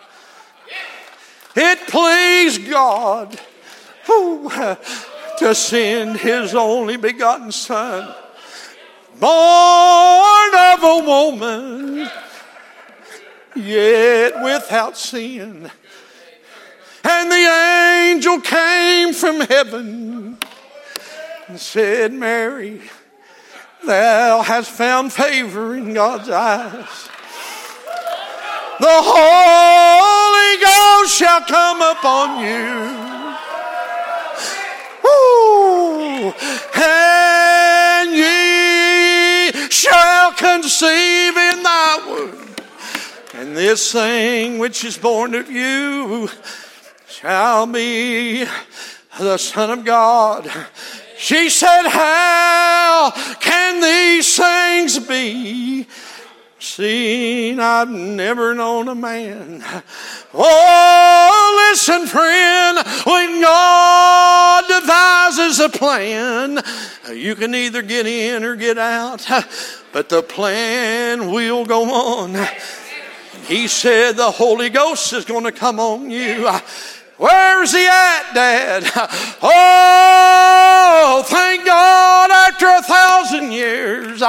it 1.56 1.88
pleased 1.88 2.70
God 2.70 3.40
to 5.38 5.54
send 5.54 6.18
his 6.18 6.56
only 6.56 6.98
begotten 6.98 7.52
Son, 7.52 8.14
born 9.20 10.52
of 10.56 10.84
a 10.84 11.04
woman, 11.06 12.10
yet 13.56 14.44
without 14.44 14.98
sin. 14.98 15.72
And 17.04 17.32
the 17.32 18.12
angel 18.12 18.42
came 18.42 19.14
from 19.14 19.42
heaven 19.42 20.38
and 21.48 21.60
said, 21.60 22.12
Mary, 22.12 22.82
thou 23.86 24.42
hast 24.42 24.72
found 24.72 25.14
favor 25.14 25.76
in 25.76 25.94
God's 25.94 26.30
eyes. 26.30 27.10
The 28.80 28.88
Holy 28.90 30.64
Ghost 30.64 31.16
shall 31.16 31.42
come 31.42 31.82
upon 31.82 32.44
you 32.44 33.17
and 36.76 38.12
ye 38.12 39.70
shall 39.70 40.34
conceive 40.34 41.38
in 41.38 41.64
thy 41.64 42.04
womb. 42.08 42.56
And 43.34 43.56
this 43.56 43.92
thing 43.92 44.58
which 44.58 44.84
is 44.84 44.98
born 44.98 45.36
of 45.36 45.52
you 45.52 46.30
shall 47.08 47.68
be 47.68 48.46
the 49.20 49.38
Son 49.38 49.72
of 49.72 49.86
God. 49.86 50.52
She 51.18 51.50
said, 51.50 51.88
How 51.88 53.12
can 53.40 53.82
these 53.82 54.38
things 54.38 55.00
be? 55.00 55.88
Seeing 56.68 57.60
I've 57.60 57.90
never 57.90 58.54
known 58.54 58.88
a 58.88 58.94
man. 58.94 59.64
Oh, 60.34 61.70
listen, 61.72 62.06
friend, 62.06 62.78
when 63.04 63.42
God 63.42 64.64
devises 64.68 65.60
a 65.60 65.70
plan, 65.70 66.62
you 67.12 67.36
can 67.36 67.56
either 67.56 67.82
get 67.82 68.06
in 68.06 68.44
or 68.44 68.56
get 68.56 68.78
out, 68.78 69.26
but 69.92 70.10
the 70.10 70.22
plan 70.22 71.32
will 71.32 71.66
go 71.66 71.86
on. 71.86 72.36
He 73.46 73.68
said 73.68 74.18
the 74.18 74.30
Holy 74.30 74.70
Ghost 74.70 75.14
is 75.14 75.26
going 75.26 75.46
to 75.46 75.54
come 75.54 75.80
on 75.80 76.12
you. 76.12 76.48
Where's 77.18 77.72
he 77.72 77.88
at, 77.88 78.34
Dad? 78.34 78.84
Oh, 79.42 81.24
thank 81.26 81.66
God 81.66 82.30
after 82.30 82.68
a 82.68 82.82
thousand 82.84 83.52
years. 83.54 84.22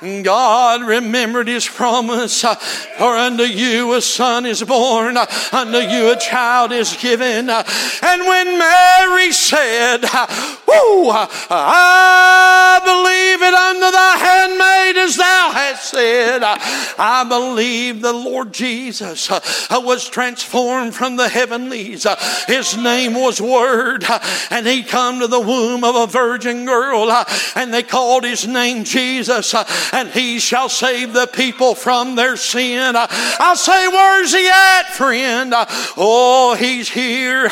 God 0.00 0.82
remembered 0.82 1.46
his 1.46 1.66
promise. 1.66 2.42
Uh, 2.42 2.54
For 2.54 3.16
unto 3.16 3.42
you 3.42 3.92
a 3.94 4.00
son 4.00 4.46
is 4.46 4.62
born, 4.62 5.16
uh, 5.16 5.26
unto 5.52 5.78
you 5.78 6.10
a 6.10 6.16
child 6.16 6.72
is 6.72 6.96
given. 6.96 7.50
Uh, 7.50 7.62
and 8.02 8.26
when 8.26 8.58
Mary 8.58 9.32
said, 9.32 10.00
Whoo, 10.00 11.10
I 11.10 12.80
believe 12.82 13.42
it 13.42 13.54
unto 13.54 13.90
thy 13.90 14.16
handmaid 14.16 14.96
as 14.96 15.16
thou 15.16 15.50
hast 15.52 15.90
said, 15.90 16.42
I 16.42 17.24
believe 17.28 18.00
the 18.00 18.12
Lord 18.12 18.52
Jesus 18.54 19.30
was 19.70 20.08
transformed 20.08 20.94
from 20.94 21.16
the 21.16 21.28
heavenlies. 21.28 22.06
His 22.46 22.76
name 22.76 23.14
was 23.14 23.40
Word, 23.40 24.04
and 24.50 24.66
he 24.66 24.82
come 24.82 25.20
to 25.20 25.26
the 25.26 25.40
womb 25.40 25.84
of 25.84 25.96
a 25.96 26.06
virgin 26.06 26.64
girl, 26.64 27.10
and 27.54 27.74
they 27.74 27.82
called 27.82 28.24
his 28.24 28.46
name 28.46 28.84
Jesus 28.84 29.54
and 29.92 30.08
he 30.10 30.38
shall 30.38 30.68
save 30.68 31.12
the 31.12 31.26
people 31.26 31.74
from 31.74 32.14
their 32.14 32.36
sin. 32.36 32.94
I 32.96 33.54
say, 33.56 33.88
where's 33.88 34.32
he 34.32 34.48
at, 34.48 34.94
friend? 34.94 35.52
Oh, 35.96 36.54
he's 36.58 36.88
here. 36.88 37.48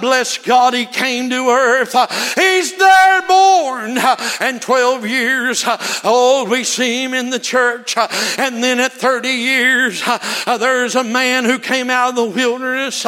Bless 0.00 0.38
God, 0.38 0.74
he 0.74 0.86
came 0.86 1.30
to 1.30 1.48
earth. 1.48 1.94
He's 2.34 2.76
there 2.76 3.22
born. 3.22 3.98
And 4.40 4.60
12 4.60 5.06
years 5.06 5.64
old, 6.04 6.48
we 6.48 6.64
see 6.64 7.04
him 7.04 7.14
in 7.14 7.30
the 7.30 7.38
church. 7.38 7.96
And 7.96 8.62
then 8.62 8.80
at 8.80 8.92
30 8.92 9.28
years, 9.28 10.02
there's 10.46 10.94
a 10.94 11.04
man 11.04 11.44
who 11.44 11.58
came 11.58 11.90
out 11.90 12.10
of 12.10 12.16
the 12.16 12.24
wilderness 12.24 13.06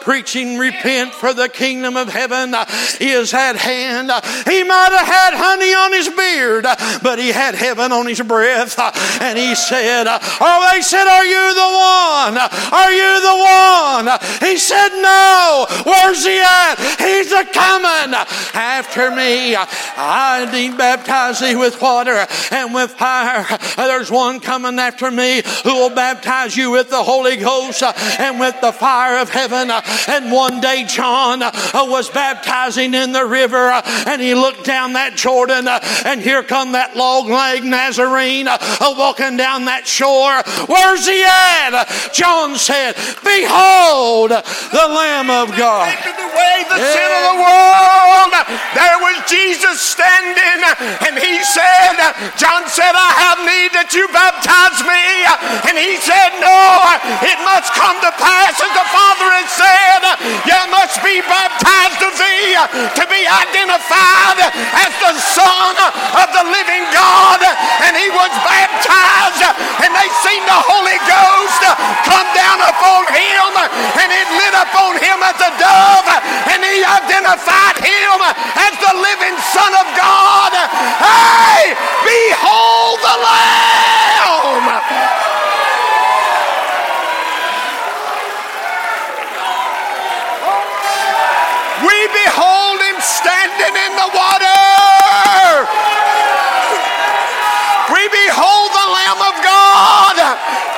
preaching, 0.00 0.58
repent 0.58 1.12
for 1.14 1.32
the 1.32 1.48
kingdom 1.48 1.96
of 1.96 2.08
heaven 2.08 2.54
is 3.00 3.34
at 3.34 3.56
hand. 3.56 4.10
He 4.48 4.62
might 4.64 4.90
have 4.92 5.06
had 5.06 5.34
honey 5.34 5.74
on 5.74 5.92
his 5.92 6.08
beard, 6.08 6.64
but 7.02 7.18
he 7.18 7.28
had 7.28 7.54
heaven 7.54 7.92
on 7.92 8.03
his 8.06 8.20
breath. 8.22 8.78
Uh, 8.78 8.90
and 9.20 9.38
he 9.38 9.54
said, 9.54 10.06
uh, 10.06 10.18
Oh, 10.40 10.70
they 10.72 10.82
said, 10.82 11.06
Are 11.06 11.26
you 11.26 11.54
the 11.54 11.70
one? 11.74 12.38
Are 12.72 12.92
you 12.92 13.12
the 13.20 13.36
one? 13.36 14.50
He 14.50 14.58
said, 14.58 14.88
No. 15.00 15.66
Where's 15.84 16.24
he 16.24 16.38
at? 16.40 16.76
He's 16.98 17.32
a 17.32 17.44
coming. 17.44 18.14
after 18.54 19.10
me. 19.10 19.56
I 19.56 20.48
need 20.52 20.76
baptize 20.76 21.40
thee 21.40 21.56
with 21.56 21.80
water 21.80 22.26
and 22.50 22.74
with 22.74 22.90
fire. 22.92 23.46
There's 23.76 24.10
one 24.10 24.40
coming 24.40 24.78
after 24.78 25.10
me 25.10 25.42
who 25.62 25.74
will 25.74 25.94
baptize 25.94 26.56
you 26.56 26.70
with 26.70 26.90
the 26.90 27.02
Holy 27.02 27.36
Ghost 27.36 27.82
and 27.82 28.40
with 28.40 28.60
the 28.60 28.72
fire 28.72 29.18
of 29.18 29.30
heaven. 29.30 29.70
And 30.08 30.32
one 30.32 30.60
day 30.60 30.84
John 30.88 31.40
was 31.40 32.10
baptizing 32.10 32.94
in 32.94 33.12
the 33.12 33.24
river 33.24 33.70
and 34.06 34.20
he 34.20 34.34
looked 34.34 34.64
down 34.64 34.94
that 34.94 35.16
Jordan 35.16 35.68
and 35.68 36.20
here 36.20 36.42
come 36.42 36.72
that 36.72 36.96
long 36.96 37.28
legged 37.28 37.64
Nazarene 37.64 37.93
Uh, 37.98 38.94
walking 38.96 39.36
down 39.36 39.66
that 39.66 39.86
shore. 39.86 40.42
Where's 40.66 41.06
he 41.06 41.22
at? 41.22 41.86
John 42.12 42.56
said, 42.56 42.94
Behold 43.22 44.30
the 44.30 44.86
Lamb 44.90 45.30
of 45.30 45.54
God. 45.54 45.88
away 46.34 46.56
the 46.66 46.78
sin 46.80 47.10
of 47.14 47.22
the 47.30 47.38
world. 47.38 48.32
There 48.74 48.98
was 48.98 49.16
Jesus 49.30 49.78
standing, 49.80 50.60
and 51.06 51.14
he 51.18 51.38
said, 51.46 51.94
John 52.34 52.66
said, 52.66 52.92
I 52.94 53.10
have 53.30 53.40
need 53.46 53.70
that 53.78 53.94
you 53.94 54.10
baptize 54.10 54.82
me. 54.82 55.02
And 55.70 55.78
he 55.78 55.96
said, 56.02 56.34
No, 56.42 56.58
it 57.22 57.38
must 57.46 57.70
come 57.78 57.96
to 58.02 58.12
pass 58.18 58.58
as 58.58 58.72
the 58.74 58.88
Father 58.90 59.28
has 59.38 59.50
said, 59.54 60.02
You 60.48 60.60
must 60.74 60.98
be 61.02 61.22
baptized 61.24 62.02
of 62.02 62.12
thee 62.18 62.58
to 62.98 63.04
be 63.06 63.22
identified 63.26 64.38
as 64.50 64.92
the 64.98 65.14
Son 65.18 65.74
of 66.18 66.28
the 66.34 66.44
living 66.50 66.84
God. 66.90 67.40
And 67.84 67.92
he 67.96 68.08
was 68.08 68.32
baptized, 68.48 69.44
and 69.84 69.92
they 69.92 70.08
seen 70.24 70.42
the 70.48 70.60
Holy 70.64 70.96
Ghost 71.04 71.60
come 72.08 72.28
down 72.32 72.58
upon 72.64 73.04
him, 73.12 73.52
and 74.00 74.08
it 74.08 74.28
lit 74.40 74.54
upon 74.56 74.96
him 74.96 75.20
as 75.20 75.36
a 75.36 75.52
dove, 75.60 76.08
and 76.48 76.64
he 76.64 76.80
identified 76.80 77.76
him 77.84 78.18
as 78.56 78.74
the 78.80 78.94
living 78.96 79.36
Son 79.52 79.72
of 79.76 79.86
God. 79.92 80.52
Hey, 80.96 81.76
behold 82.02 82.98
the 83.04 83.16
Lamb! 83.20 84.80
We 91.84 91.98
behold 92.16 92.80
him 92.80 92.96
standing 93.02 93.74
in 93.76 93.92
the 93.98 94.08
water. 94.14 95.68
We 97.92 98.08
behold 98.08 98.72
the 98.72 98.88
Lamb 98.88 99.20
of 99.20 99.36
God. 99.44 100.16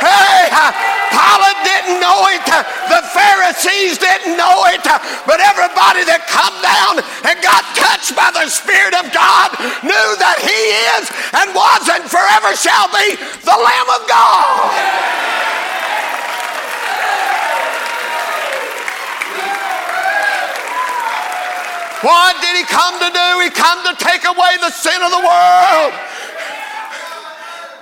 Hey, 0.03 0.51
Pilate 1.15 1.61
didn't 1.63 2.01
know 2.01 2.27
it. 2.35 2.36
The 2.47 3.03
Pharisees 3.13 3.99
didn't 3.99 4.39
know 4.39 4.65
it. 4.73 4.83
But 5.27 5.43
everybody 5.43 6.07
that 6.07 6.25
come 6.31 6.55
down 6.63 7.03
and 7.27 7.37
got 7.43 7.63
touched 7.75 8.15
by 8.15 8.31
the 8.33 8.47
Spirit 8.49 8.95
of 8.95 9.11
God 9.11 9.53
knew 9.83 10.09
that 10.23 10.39
he 10.41 10.61
is 10.97 11.11
and 11.35 11.51
was 11.53 11.85
and 11.91 12.05
forever 12.07 12.55
shall 12.55 12.89
be 12.95 13.19
the 13.43 13.57
Lamb 13.57 13.89
of 13.93 14.03
God. 14.07 15.17
What 22.07 22.41
did 22.41 22.57
he 22.57 22.65
come 22.65 22.99
to 23.01 23.11
do? 23.11 23.29
He 23.43 23.51
come 23.51 23.83
to 23.91 23.95
take 23.99 24.25
away 24.25 24.57
the 24.61 24.71
sin 24.71 25.03
of 25.03 25.11
the 25.11 25.23
world. 25.27 25.93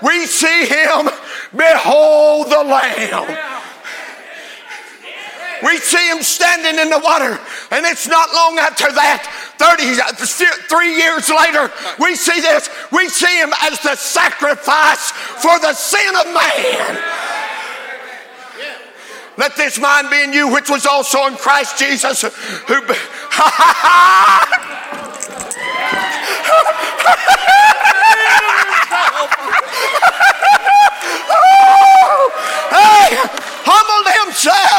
We 0.02 0.26
see 0.26 0.66
him. 0.66 1.10
Behold 1.54 2.50
the 2.50 2.64
Lamb. 2.64 3.53
We 5.64 5.78
see 5.78 6.10
him 6.10 6.22
standing 6.22 6.78
in 6.78 6.90
the 6.90 6.98
water, 6.98 7.40
and 7.70 7.86
it's 7.86 8.06
not 8.06 8.28
long 8.34 8.58
after 8.58 8.92
that, 8.92 9.24
30, 9.56 9.96
three 10.68 10.94
years 10.94 11.30
later, 11.30 11.72
we 11.98 12.16
see 12.16 12.38
this. 12.40 12.68
We 12.92 13.08
see 13.08 13.38
him 13.40 13.50
as 13.62 13.80
the 13.80 13.96
sacrifice 13.96 15.10
for 15.10 15.58
the 15.60 15.72
sin 15.72 16.14
of 16.16 16.26
man. 16.34 17.02
Let 19.36 19.56
this 19.56 19.80
mind 19.80 20.10
be 20.10 20.22
in 20.22 20.32
you, 20.32 20.52
which 20.52 20.70
was 20.70 20.86
also 20.86 21.26
in 21.26 21.34
Christ 21.36 21.78
Jesus, 21.78 22.22
who. 22.22 22.28
hey, 32.70 33.16
humbled 33.66 34.08
himself, 34.22 34.73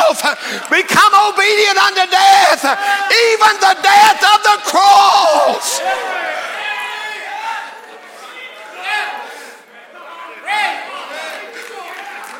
become 0.69 1.13
obedient 1.29 1.77
unto 1.77 2.05
death, 2.11 2.63
even 3.09 3.53
the 3.59 3.75
death 3.81 4.21
of 4.21 4.39
the 4.43 4.57
cross. 4.69 5.81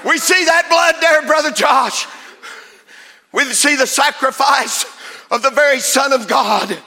We 0.06 0.20
see 0.20 0.46
that 0.46 0.70
blood 0.70 1.02
there, 1.02 1.24
Brother 1.24 1.52
Josh. 1.52 2.06
We 3.32 3.44
see 3.46 3.76
the 3.76 3.88
sacrifice 3.88 4.86
of 5.32 5.42
the 5.42 5.50
very 5.50 5.80
Son 5.80 6.14
of 6.14 6.28
God. 6.28 6.78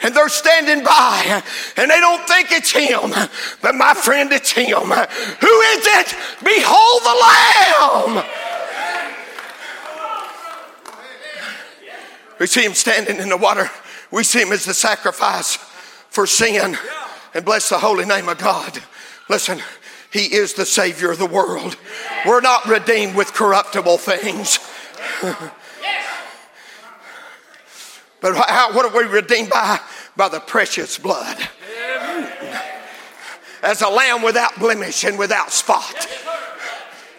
And 0.00 0.14
they're 0.14 0.28
standing 0.28 0.84
by 0.84 1.42
and 1.76 1.90
they 1.90 1.98
don't 1.98 2.26
think 2.28 2.52
it's 2.52 2.70
him, 2.70 3.10
but 3.60 3.74
my 3.74 3.94
friend, 3.94 4.32
it's 4.32 4.52
him. 4.52 4.78
Who 4.78 5.60
is 5.60 5.86
it? 5.86 6.14
Behold 6.44 7.02
the 7.02 8.14
Lamb. 8.14 8.24
We 12.38 12.46
see 12.46 12.64
him 12.64 12.74
standing 12.74 13.18
in 13.18 13.28
the 13.28 13.36
water. 13.36 13.70
We 14.10 14.24
see 14.24 14.40
him 14.40 14.52
as 14.52 14.64
the 14.64 14.74
sacrifice 14.74 15.56
for 16.08 16.26
sin. 16.26 16.76
And 17.34 17.44
bless 17.44 17.68
the 17.68 17.78
holy 17.78 18.06
name 18.06 18.28
of 18.28 18.38
God. 18.38 18.80
Listen, 19.28 19.60
he 20.10 20.34
is 20.34 20.54
the 20.54 20.64
Savior 20.64 21.10
of 21.10 21.18
the 21.18 21.26
world. 21.26 21.76
We're 22.26 22.40
not 22.40 22.66
redeemed 22.66 23.14
with 23.14 23.34
corruptible 23.34 23.98
things. 23.98 24.58
but 28.20 28.34
how, 28.48 28.72
what 28.72 28.86
are 28.86 28.96
we 28.96 29.04
redeemed 29.04 29.50
by? 29.50 29.80
By 30.16 30.28
the 30.28 30.40
precious 30.40 30.98
blood. 30.98 31.36
As 33.62 33.82
a 33.82 33.88
lamb 33.88 34.22
without 34.22 34.58
blemish 34.58 35.04
and 35.04 35.18
without 35.18 35.50
spot. 35.52 36.08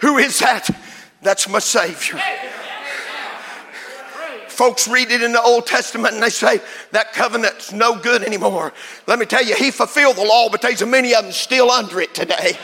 Who 0.01 0.17
is 0.17 0.39
that? 0.39 0.69
That's 1.21 1.47
my 1.47 1.59
Savior. 1.59 2.19
Folks 4.59 4.89
read 4.89 5.09
it 5.09 5.21
in 5.21 5.31
the 5.31 5.41
Old 5.41 5.65
Testament 5.65 6.15
and 6.15 6.21
they 6.21 6.29
say 6.29 6.59
that 6.91 7.13
covenant's 7.13 7.71
no 7.71 7.97
good 7.97 8.23
anymore. 8.23 8.73
Let 9.07 9.17
me 9.17 9.25
tell 9.25 9.41
you, 9.41 9.55
he 9.55 9.71
fulfilled 9.71 10.17
the 10.17 10.25
law, 10.25 10.49
but 10.49 10.61
there's 10.61 10.85
many 10.85 11.15
of 11.15 11.23
them 11.23 11.31
still 11.31 11.71
under 11.71 12.01
it 12.01 12.13
today. 12.13 12.57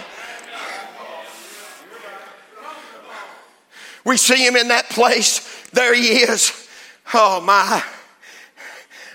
We 4.03 4.17
see 4.17 4.45
him 4.45 4.57
in 4.57 4.67
that 4.67 4.89
place. 4.89 5.69
There 5.69 5.95
he 5.95 6.17
is. 6.17 6.67
Oh 7.13 7.39
my. 7.39 7.81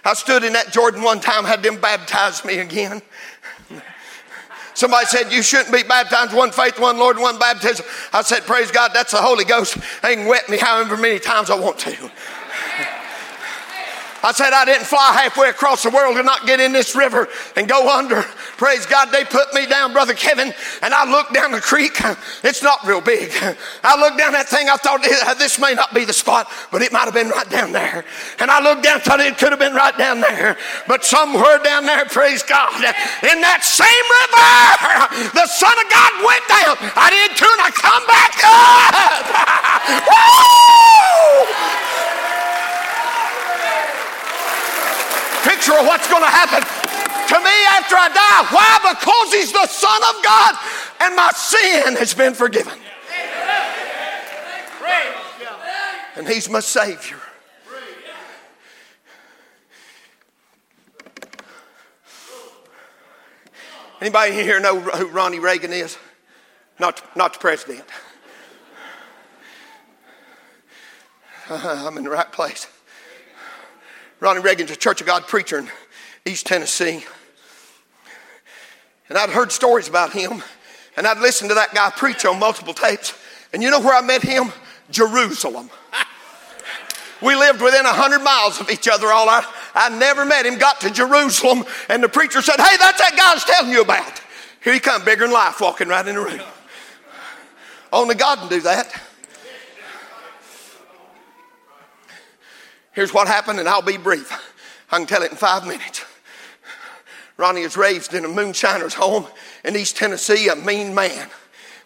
I 0.02 0.14
stood 0.14 0.42
in 0.42 0.54
that 0.54 0.72
Jordan 0.72 1.02
one 1.02 1.20
time, 1.20 1.44
had 1.44 1.62
them 1.62 1.78
baptize 1.82 2.46
me 2.46 2.60
again. 2.60 3.02
Somebody 4.72 5.04
said, 5.04 5.30
You 5.30 5.42
shouldn't 5.42 5.74
be 5.74 5.82
baptized, 5.82 6.32
one 6.32 6.50
faith, 6.50 6.80
one 6.80 6.96
Lord, 6.96 7.18
one 7.18 7.38
baptism. 7.38 7.84
I 8.14 8.22
said, 8.22 8.44
Praise 8.44 8.70
God, 8.70 8.92
that's 8.94 9.12
the 9.12 9.20
Holy 9.20 9.44
Ghost. 9.44 9.76
They 10.00 10.16
can 10.16 10.26
wet 10.26 10.48
me 10.48 10.56
however 10.56 10.96
many 10.96 11.18
times 11.18 11.50
I 11.50 11.60
want 11.60 11.78
to. 11.80 12.10
I 14.22 14.32
said 14.32 14.52
I 14.52 14.64
didn't 14.64 14.86
fly 14.86 15.12
halfway 15.12 15.48
across 15.48 15.82
the 15.82 15.90
world 15.90 16.16
to 16.16 16.22
not 16.22 16.46
get 16.46 16.60
in 16.60 16.72
this 16.72 16.94
river 16.94 17.28
and 17.56 17.68
go 17.68 17.88
under. 17.88 18.22
Praise 18.56 18.86
God, 18.86 19.06
they 19.06 19.24
put 19.24 19.52
me 19.54 19.66
down, 19.66 19.92
Brother 19.92 20.14
Kevin, 20.14 20.52
and 20.82 20.94
I 20.94 21.10
looked 21.10 21.32
down 21.32 21.52
the 21.52 21.60
creek. 21.60 21.98
It's 22.42 22.62
not 22.62 22.86
real 22.86 23.00
big. 23.00 23.30
I 23.84 24.00
looked 24.00 24.18
down 24.18 24.32
that 24.32 24.48
thing, 24.48 24.68
I 24.68 24.76
thought 24.76 25.02
this 25.38 25.58
may 25.58 25.74
not 25.74 25.94
be 25.94 26.04
the 26.04 26.12
spot, 26.12 26.48
but 26.72 26.82
it 26.82 26.92
might 26.92 27.04
have 27.04 27.14
been 27.14 27.28
right 27.28 27.48
down 27.48 27.72
there. 27.72 28.04
And 28.38 28.50
I 28.50 28.60
looked 28.62 28.82
down, 28.82 29.00
thought 29.00 29.20
it 29.20 29.38
could 29.38 29.50
have 29.50 29.58
been 29.58 29.74
right 29.74 29.96
down 29.96 30.20
there. 30.20 30.56
But 30.88 31.04
somewhere 31.04 31.58
down 31.58 31.86
there, 31.86 32.04
praise 32.06 32.42
God, 32.42 32.74
in 32.74 33.40
that 33.40 33.62
same 33.62 33.88
river, 33.88 35.32
the 35.40 35.46
Son 35.46 35.72
of 35.72 35.86
God 35.90 36.12
went 36.24 36.44
down. 36.48 36.76
I 36.96 37.08
did 37.10 37.36
too, 37.36 37.48
and 37.48 37.62
I 37.62 37.70
come 37.72 38.04
back 38.08 38.40
up. 38.44 39.24
Woo! 41.84 41.89
Picture 45.60 45.78
of 45.78 45.86
what's 45.86 46.08
going 46.08 46.22
to 46.22 46.28
happen 46.28 46.60
to 46.60 47.38
me 47.38 47.56
after 47.68 47.94
I 47.94 48.08
die. 48.08 48.46
Why? 48.50 48.94
Because 48.94 49.34
He's 49.34 49.52
the 49.52 49.66
Son 49.66 50.02
of 50.02 50.24
God 50.24 50.56
and 51.00 51.16
my 51.16 51.30
sin 51.32 51.96
has 51.96 52.14
been 52.14 52.32
forgiven. 52.34 52.78
And 56.16 56.26
He's 56.26 56.48
my 56.48 56.60
Savior. 56.60 57.18
Anybody 64.00 64.32
here 64.32 64.58
know 64.60 64.80
who 64.80 65.08
Ronnie 65.08 65.40
Reagan 65.40 65.74
is? 65.74 65.98
Not, 66.78 67.02
not 67.14 67.34
the 67.34 67.38
president. 67.38 67.84
I'm 71.50 71.98
in 71.98 72.04
the 72.04 72.10
right 72.10 72.32
place. 72.32 72.66
Ronnie 74.20 74.40
Reagan's 74.40 74.70
a 74.70 74.76
Church 74.76 75.00
of 75.00 75.06
God 75.06 75.26
preacher, 75.26 75.58
in 75.58 75.68
East 76.26 76.46
Tennessee. 76.46 77.04
And 79.08 79.16
I'd 79.16 79.30
heard 79.30 79.50
stories 79.50 79.88
about 79.88 80.12
him, 80.12 80.42
and 80.96 81.06
I'd 81.06 81.18
listened 81.18 81.50
to 81.50 81.54
that 81.54 81.74
guy 81.74 81.90
preach 81.90 82.24
on 82.26 82.38
multiple 82.38 82.74
tapes. 82.74 83.14
And 83.52 83.62
you 83.62 83.70
know 83.70 83.80
where 83.80 83.94
I 83.94 84.02
met 84.02 84.22
him? 84.22 84.52
Jerusalem. 84.90 85.70
We 87.22 87.34
lived 87.34 87.60
within 87.60 87.84
a 87.84 87.92
hundred 87.92 88.20
miles 88.20 88.62
of 88.62 88.70
each 88.70 88.88
other 88.88 89.08
all 89.08 89.28
our 89.28 89.44
I 89.74 89.90
never 89.90 90.24
met 90.24 90.46
him, 90.46 90.56
got 90.56 90.80
to 90.80 90.90
Jerusalem, 90.90 91.64
and 91.90 92.02
the 92.02 92.08
preacher 92.08 92.40
said, 92.40 92.56
Hey, 92.56 92.78
that's 92.78 92.98
that 92.98 93.14
guy 93.14 93.32
I 93.32 93.34
was 93.34 93.44
telling 93.44 93.70
you 93.70 93.82
about. 93.82 94.22
Here 94.64 94.72
he 94.72 94.80
come, 94.80 95.04
bigger 95.04 95.24
than 95.24 95.32
life, 95.32 95.60
walking 95.60 95.88
right 95.88 96.06
in 96.08 96.14
the 96.14 96.22
room. 96.22 96.40
Only 97.92 98.14
God 98.14 98.38
can 98.38 98.48
do 98.48 98.62
that. 98.62 98.98
Here's 103.00 103.14
what 103.14 103.28
happened, 103.28 103.58
and 103.58 103.66
I'll 103.66 103.80
be 103.80 103.96
brief. 103.96 104.30
I 104.92 104.98
can 104.98 105.06
tell 105.06 105.22
it 105.22 105.30
in 105.30 105.36
five 105.38 105.66
minutes. 105.66 106.04
Ronnie 107.38 107.62
was 107.62 107.74
raised 107.74 108.12
in 108.12 108.26
a 108.26 108.28
moonshiner's 108.28 108.92
home 108.92 109.26
in 109.64 109.74
East 109.74 109.96
Tennessee, 109.96 110.48
a 110.48 110.54
mean 110.54 110.94
man. 110.94 111.30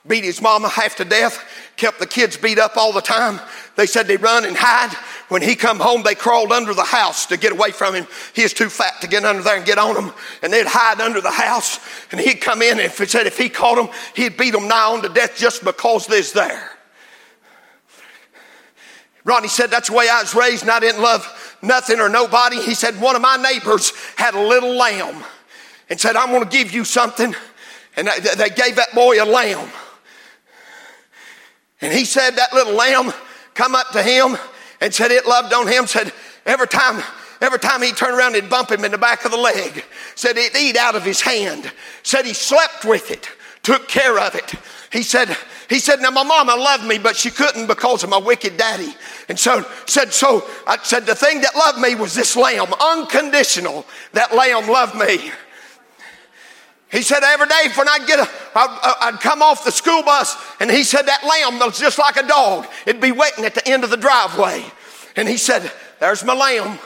Beat 0.08 0.24
his 0.24 0.42
mama 0.42 0.68
half 0.68 0.96
to 0.96 1.04
death, 1.04 1.38
kept 1.76 2.00
the 2.00 2.06
kids 2.08 2.36
beat 2.36 2.58
up 2.58 2.76
all 2.76 2.92
the 2.92 3.00
time. 3.00 3.38
They 3.76 3.86
said 3.86 4.08
they 4.08 4.16
run 4.16 4.44
and 4.44 4.56
hide. 4.58 4.92
When 5.28 5.40
he 5.40 5.54
come 5.54 5.78
home, 5.78 6.02
they 6.02 6.16
crawled 6.16 6.50
under 6.50 6.74
the 6.74 6.82
house 6.82 7.26
to 7.26 7.36
get 7.36 7.52
away 7.52 7.70
from 7.70 7.94
him. 7.94 8.08
He 8.34 8.42
was 8.42 8.52
too 8.52 8.68
fat 8.68 9.00
to 9.02 9.06
get 9.06 9.24
under 9.24 9.44
there 9.44 9.56
and 9.56 9.64
get 9.64 9.78
on 9.78 9.94
them, 9.94 10.12
and 10.42 10.52
they'd 10.52 10.66
hide 10.66 11.00
under 11.00 11.20
the 11.20 11.30
house. 11.30 11.78
And 12.10 12.20
he'd 12.20 12.40
come 12.40 12.60
in, 12.60 12.80
and 12.80 12.92
if 12.92 12.96
said 13.08 13.28
if 13.28 13.38
he 13.38 13.48
caught 13.48 13.76
them, 13.76 13.88
he'd 14.16 14.36
beat 14.36 14.50
them 14.50 14.66
nigh 14.66 14.86
on 14.86 15.02
to 15.02 15.08
death 15.08 15.36
just 15.36 15.62
because 15.62 16.08
they's 16.08 16.32
there. 16.32 16.73
Ronnie 19.24 19.48
said 19.48 19.70
that's 19.70 19.88
the 19.88 19.94
way 19.96 20.08
I 20.08 20.20
was 20.20 20.34
raised, 20.34 20.62
and 20.62 20.70
I 20.70 20.80
didn't 20.80 21.02
love 21.02 21.58
nothing 21.62 21.98
or 21.98 22.08
nobody. 22.08 22.60
He 22.60 22.74
said 22.74 23.00
one 23.00 23.16
of 23.16 23.22
my 23.22 23.36
neighbors 23.36 23.92
had 24.16 24.34
a 24.34 24.40
little 24.40 24.74
lamb, 24.74 25.24
and 25.88 25.98
said 25.98 26.16
I'm 26.16 26.28
going 26.28 26.44
to 26.44 26.48
give 26.48 26.72
you 26.72 26.84
something, 26.84 27.34
and 27.96 28.08
they 28.08 28.50
gave 28.50 28.76
that 28.76 28.94
boy 28.94 29.22
a 29.22 29.24
lamb. 29.24 29.68
And 31.80 31.92
he 31.92 32.04
said 32.04 32.32
that 32.32 32.52
little 32.52 32.74
lamb 32.74 33.12
come 33.54 33.74
up 33.74 33.90
to 33.90 34.02
him 34.02 34.36
and 34.80 34.92
said 34.92 35.10
it 35.10 35.26
loved 35.26 35.52
on 35.52 35.66
him, 35.68 35.86
said 35.86 36.12
every 36.46 36.66
time, 36.66 37.02
every 37.40 37.58
time 37.58 37.82
he 37.82 37.92
turned 37.92 38.16
around, 38.16 38.34
it'd 38.34 38.50
bump 38.50 38.70
him 38.70 38.84
in 38.84 38.90
the 38.90 38.98
back 38.98 39.24
of 39.24 39.30
the 39.30 39.36
leg. 39.36 39.84
Said 40.14 40.36
it'd 40.36 40.60
eat 40.60 40.76
out 40.76 40.94
of 40.94 41.04
his 41.04 41.20
hand. 41.20 41.70
Said 42.02 42.26
he 42.26 42.34
slept 42.34 42.84
with 42.84 43.10
it, 43.10 43.28
took 43.62 43.88
care 43.88 44.18
of 44.18 44.34
it. 44.34 44.54
He 44.94 45.02
said, 45.02 45.36
he 45.68 45.80
said, 45.80 46.00
now 46.00 46.10
my 46.10 46.22
mama 46.22 46.54
loved 46.54 46.84
me, 46.84 46.98
but 46.98 47.16
she 47.16 47.28
couldn't 47.28 47.66
because 47.66 48.04
of 48.04 48.10
my 48.10 48.16
wicked 48.16 48.56
daddy. 48.56 48.94
And 49.28 49.36
so 49.36 49.66
said, 49.86 50.12
so 50.12 50.46
I 50.68 50.78
said, 50.84 51.04
the 51.04 51.16
thing 51.16 51.40
that 51.40 51.56
loved 51.56 51.80
me 51.80 51.96
was 51.96 52.14
this 52.14 52.36
lamb, 52.36 52.72
unconditional. 52.80 53.84
That 54.12 54.32
lamb 54.36 54.68
loved 54.68 54.94
me. 54.94 55.32
He 56.92 57.02
said 57.02 57.24
every 57.24 57.48
day 57.48 57.70
when 57.74 57.88
I'd 57.88 58.06
get 58.06 58.20
a, 58.20 58.30
I'd, 58.54 58.96
I'd 59.00 59.20
come 59.20 59.42
off 59.42 59.64
the 59.64 59.72
school 59.72 60.04
bus, 60.04 60.36
and 60.60 60.70
he 60.70 60.84
said 60.84 61.02
that 61.02 61.24
lamb 61.24 61.58
was 61.58 61.76
just 61.76 61.98
like 61.98 62.16
a 62.16 62.28
dog. 62.28 62.68
It'd 62.86 63.02
be 63.02 63.10
waiting 63.10 63.44
at 63.44 63.56
the 63.56 63.68
end 63.68 63.82
of 63.82 63.90
the 63.90 63.96
driveway. 63.96 64.64
And 65.16 65.26
he 65.26 65.38
said, 65.38 65.72
There's 65.98 66.22
my 66.22 66.34
lamb. 66.34 66.78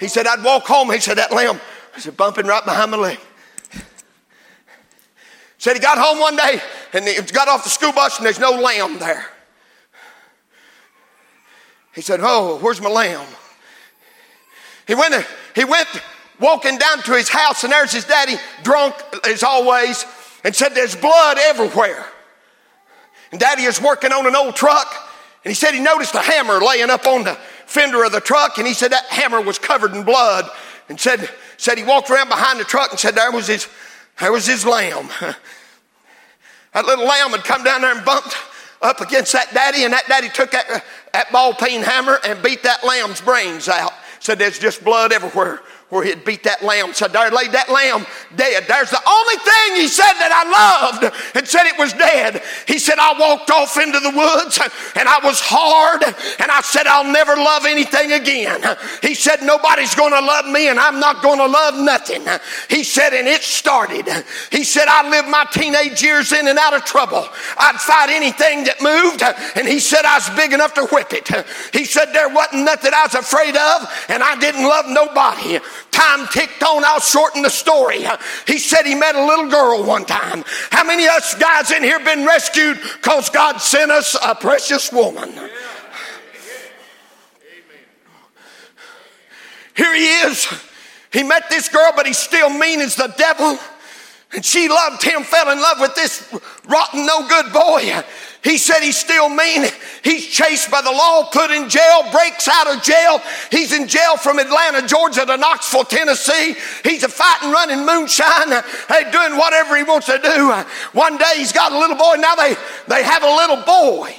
He 0.00 0.08
said, 0.08 0.26
I'd 0.26 0.42
walk 0.42 0.62
home. 0.62 0.90
He 0.90 1.00
said, 1.00 1.18
That 1.18 1.30
lamb 1.30 1.60
was 1.94 2.06
bumping 2.06 2.46
right 2.46 2.64
behind 2.64 2.90
my 2.90 2.96
leg. 2.96 3.18
Said 5.64 5.76
he 5.76 5.80
got 5.80 5.96
home 5.96 6.18
one 6.18 6.36
day 6.36 6.60
and 6.92 7.08
he 7.08 7.14
got 7.32 7.48
off 7.48 7.64
the 7.64 7.70
school 7.70 7.90
bus 7.90 8.18
and 8.18 8.26
there's 8.26 8.38
no 8.38 8.50
lamb 8.50 8.98
there. 8.98 9.24
He 11.94 12.02
said, 12.02 12.20
Oh, 12.22 12.58
where's 12.58 12.82
my 12.82 12.90
lamb? 12.90 13.26
He 14.86 14.94
went, 14.94 15.26
he 15.54 15.64
went 15.64 15.88
walking 16.38 16.76
down 16.76 16.98
to 17.04 17.12
his 17.12 17.30
house, 17.30 17.64
and 17.64 17.72
there's 17.72 17.92
his 17.92 18.04
daddy, 18.04 18.34
drunk 18.62 18.94
as 19.26 19.42
always, 19.42 20.04
and 20.44 20.54
said, 20.54 20.74
There's 20.74 20.96
blood 20.96 21.38
everywhere. 21.40 22.04
And 23.32 23.40
daddy 23.40 23.62
is 23.62 23.80
working 23.80 24.12
on 24.12 24.26
an 24.26 24.36
old 24.36 24.56
truck, 24.56 24.94
and 25.46 25.50
he 25.50 25.54
said 25.54 25.72
he 25.72 25.80
noticed 25.80 26.14
a 26.14 26.20
hammer 26.20 26.60
laying 26.60 26.90
up 26.90 27.06
on 27.06 27.24
the 27.24 27.36
fender 27.64 28.04
of 28.04 28.12
the 28.12 28.20
truck, 28.20 28.58
and 28.58 28.66
he 28.66 28.74
said 28.74 28.92
that 28.92 29.06
hammer 29.06 29.40
was 29.40 29.58
covered 29.58 29.94
in 29.94 30.02
blood. 30.02 30.44
And 30.90 31.00
said, 31.00 31.26
said 31.56 31.78
he 31.78 31.84
walked 31.84 32.10
around 32.10 32.28
behind 32.28 32.60
the 32.60 32.64
truck 32.64 32.90
and 32.90 33.00
said, 33.00 33.14
There 33.14 33.32
was 33.32 33.46
his, 33.46 33.66
there 34.20 34.30
was 34.30 34.46
his 34.46 34.66
lamb. 34.66 35.08
that 36.74 36.86
little 36.86 37.06
lamb 37.06 37.30
had 37.30 37.44
come 37.44 37.64
down 37.64 37.80
there 37.80 37.94
and 37.94 38.04
bumped 38.04 38.36
up 38.82 39.00
against 39.00 39.32
that 39.32 39.52
daddy, 39.54 39.84
and 39.84 39.92
that 39.92 40.06
daddy 40.06 40.28
took 40.28 40.50
that, 40.50 40.84
that 41.12 41.32
ball 41.32 41.54
peen 41.54 41.80
hammer 41.82 42.18
and 42.24 42.42
beat 42.42 42.62
that 42.64 42.84
lamb's 42.84 43.20
brains 43.20 43.68
out. 43.68 43.92
Said 44.20 44.38
there's 44.38 44.58
just 44.58 44.84
blood 44.84 45.12
everywhere 45.12 45.60
where 45.94 46.02
he 46.02 46.10
had 46.10 46.24
beat 46.24 46.42
that 46.42 46.60
lamb. 46.64 46.92
So 46.92 47.06
there 47.06 47.30
laid 47.30 47.52
that 47.52 47.70
lamb 47.70 48.04
dead. 48.34 48.66
There's 48.66 48.90
the 48.90 48.98
only 49.06 49.38
thing 49.38 49.78
he 49.78 49.86
said 49.86 50.10
that 50.18 50.34
I 50.34 50.42
loved 50.42 51.14
and 51.38 51.46
said 51.46 51.70
it 51.70 51.78
was 51.78 51.92
dead. 51.92 52.42
He 52.66 52.82
said, 52.82 52.98
I 52.98 53.14
walked 53.14 53.48
off 53.54 53.78
into 53.78 54.00
the 54.02 54.10
woods 54.10 54.58
and 54.98 55.06
I 55.08 55.22
was 55.22 55.38
hard 55.38 56.02
and 56.02 56.50
I 56.50 56.60
said, 56.66 56.88
I'll 56.90 57.06
never 57.06 57.36
love 57.36 57.62
anything 57.64 58.10
again. 58.10 58.58
He 59.02 59.14
said, 59.14 59.46
Nobody's 59.46 59.94
going 59.94 60.10
to 60.10 60.18
love 60.18 60.50
me 60.50 60.66
and 60.66 60.80
I'm 60.80 60.98
not 60.98 61.22
going 61.22 61.38
to 61.38 61.46
love 61.46 61.78
nothing. 61.78 62.26
He 62.68 62.82
said, 62.82 63.14
and 63.14 63.28
it 63.28 63.46
started. 63.46 64.10
He 64.50 64.64
said, 64.64 64.90
I 64.90 65.08
lived 65.08 65.28
my 65.28 65.46
teenage 65.52 66.02
years 66.02 66.32
in 66.32 66.48
and 66.48 66.58
out 66.58 66.74
of 66.74 66.84
trouble. 66.84 67.22
I'd 67.56 67.78
fight 67.78 68.10
anything 68.10 68.66
that 68.66 68.82
moved. 68.82 69.22
And 69.54 69.68
he 69.68 69.78
said, 69.78 70.02
I 70.04 70.18
was 70.18 70.26
big 70.34 70.52
enough 70.52 70.74
to 70.74 70.90
whip 70.90 71.12
it. 71.14 71.30
He 71.70 71.84
said, 71.84 72.10
there 72.10 72.34
wasn't 72.34 72.64
nothing 72.64 72.90
I 72.90 73.06
was 73.06 73.14
afraid 73.14 73.54
of 73.54 73.86
and 74.08 74.24
I 74.24 74.34
didn't 74.40 74.66
love 74.66 74.86
nobody. 74.88 75.62
Time 75.90 76.26
ticked 76.28 76.62
on, 76.62 76.84
I'll 76.84 77.00
shorten 77.00 77.42
the 77.42 77.50
story. 77.50 78.04
He 78.46 78.58
said 78.58 78.84
he 78.84 78.94
met 78.94 79.14
a 79.14 79.24
little 79.24 79.48
girl 79.48 79.84
one 79.84 80.04
time. 80.04 80.44
How 80.70 80.84
many 80.84 81.04
of 81.04 81.12
us 81.12 81.34
guys 81.34 81.70
in 81.70 81.82
here 81.82 82.00
been 82.00 82.26
rescued 82.26 82.80
because 82.80 83.30
God 83.30 83.58
sent 83.58 83.90
us 83.90 84.16
a 84.24 84.34
precious 84.34 84.92
woman? 84.92 85.32
Here 89.76 89.94
he 89.94 90.06
is. 90.28 90.46
He 91.12 91.22
met 91.22 91.48
this 91.48 91.68
girl, 91.68 91.92
but 91.94 92.06
he's 92.06 92.18
still 92.18 92.50
mean 92.50 92.80
as 92.80 92.96
the 92.96 93.12
devil. 93.16 93.58
And 94.34 94.44
she 94.44 94.68
loved 94.68 95.02
him, 95.04 95.22
fell 95.22 95.50
in 95.50 95.60
love 95.60 95.78
with 95.80 95.94
this 95.94 96.34
rotten, 96.66 97.06
no 97.06 97.26
good 97.28 97.52
boy. 97.52 98.02
He 98.42 98.58
said 98.58 98.80
he's 98.80 98.98
still 98.98 99.28
mean. 99.28 99.64
He's 100.02 100.26
chased 100.26 100.70
by 100.72 100.82
the 100.82 100.90
law, 100.90 101.30
put 101.32 101.52
in 101.52 101.68
jail, 101.68 102.02
breaks 102.10 102.48
out 102.48 102.66
of 102.66 102.82
jail. 102.82 103.20
He's 103.52 103.72
in 103.72 103.86
jail 103.86 104.16
from 104.16 104.40
Atlanta, 104.40 104.86
Georgia 104.86 105.24
to 105.24 105.36
Knoxville, 105.36 105.84
Tennessee. 105.84 106.56
He's 106.82 107.04
a 107.04 107.08
fighting, 107.08 107.52
running 107.52 107.86
moonshine, 107.86 108.50
hey, 108.88 109.10
doing 109.12 109.38
whatever 109.38 109.76
he 109.76 109.84
wants 109.84 110.06
to 110.06 110.18
do. 110.18 110.52
One 110.98 111.16
day 111.16 111.34
he's 111.36 111.52
got 111.52 111.70
a 111.70 111.78
little 111.78 111.96
boy. 111.96 112.16
Now 112.16 112.34
they, 112.34 112.56
they 112.88 113.04
have 113.04 113.22
a 113.22 113.34
little 113.36 113.62
boy. 113.64 114.14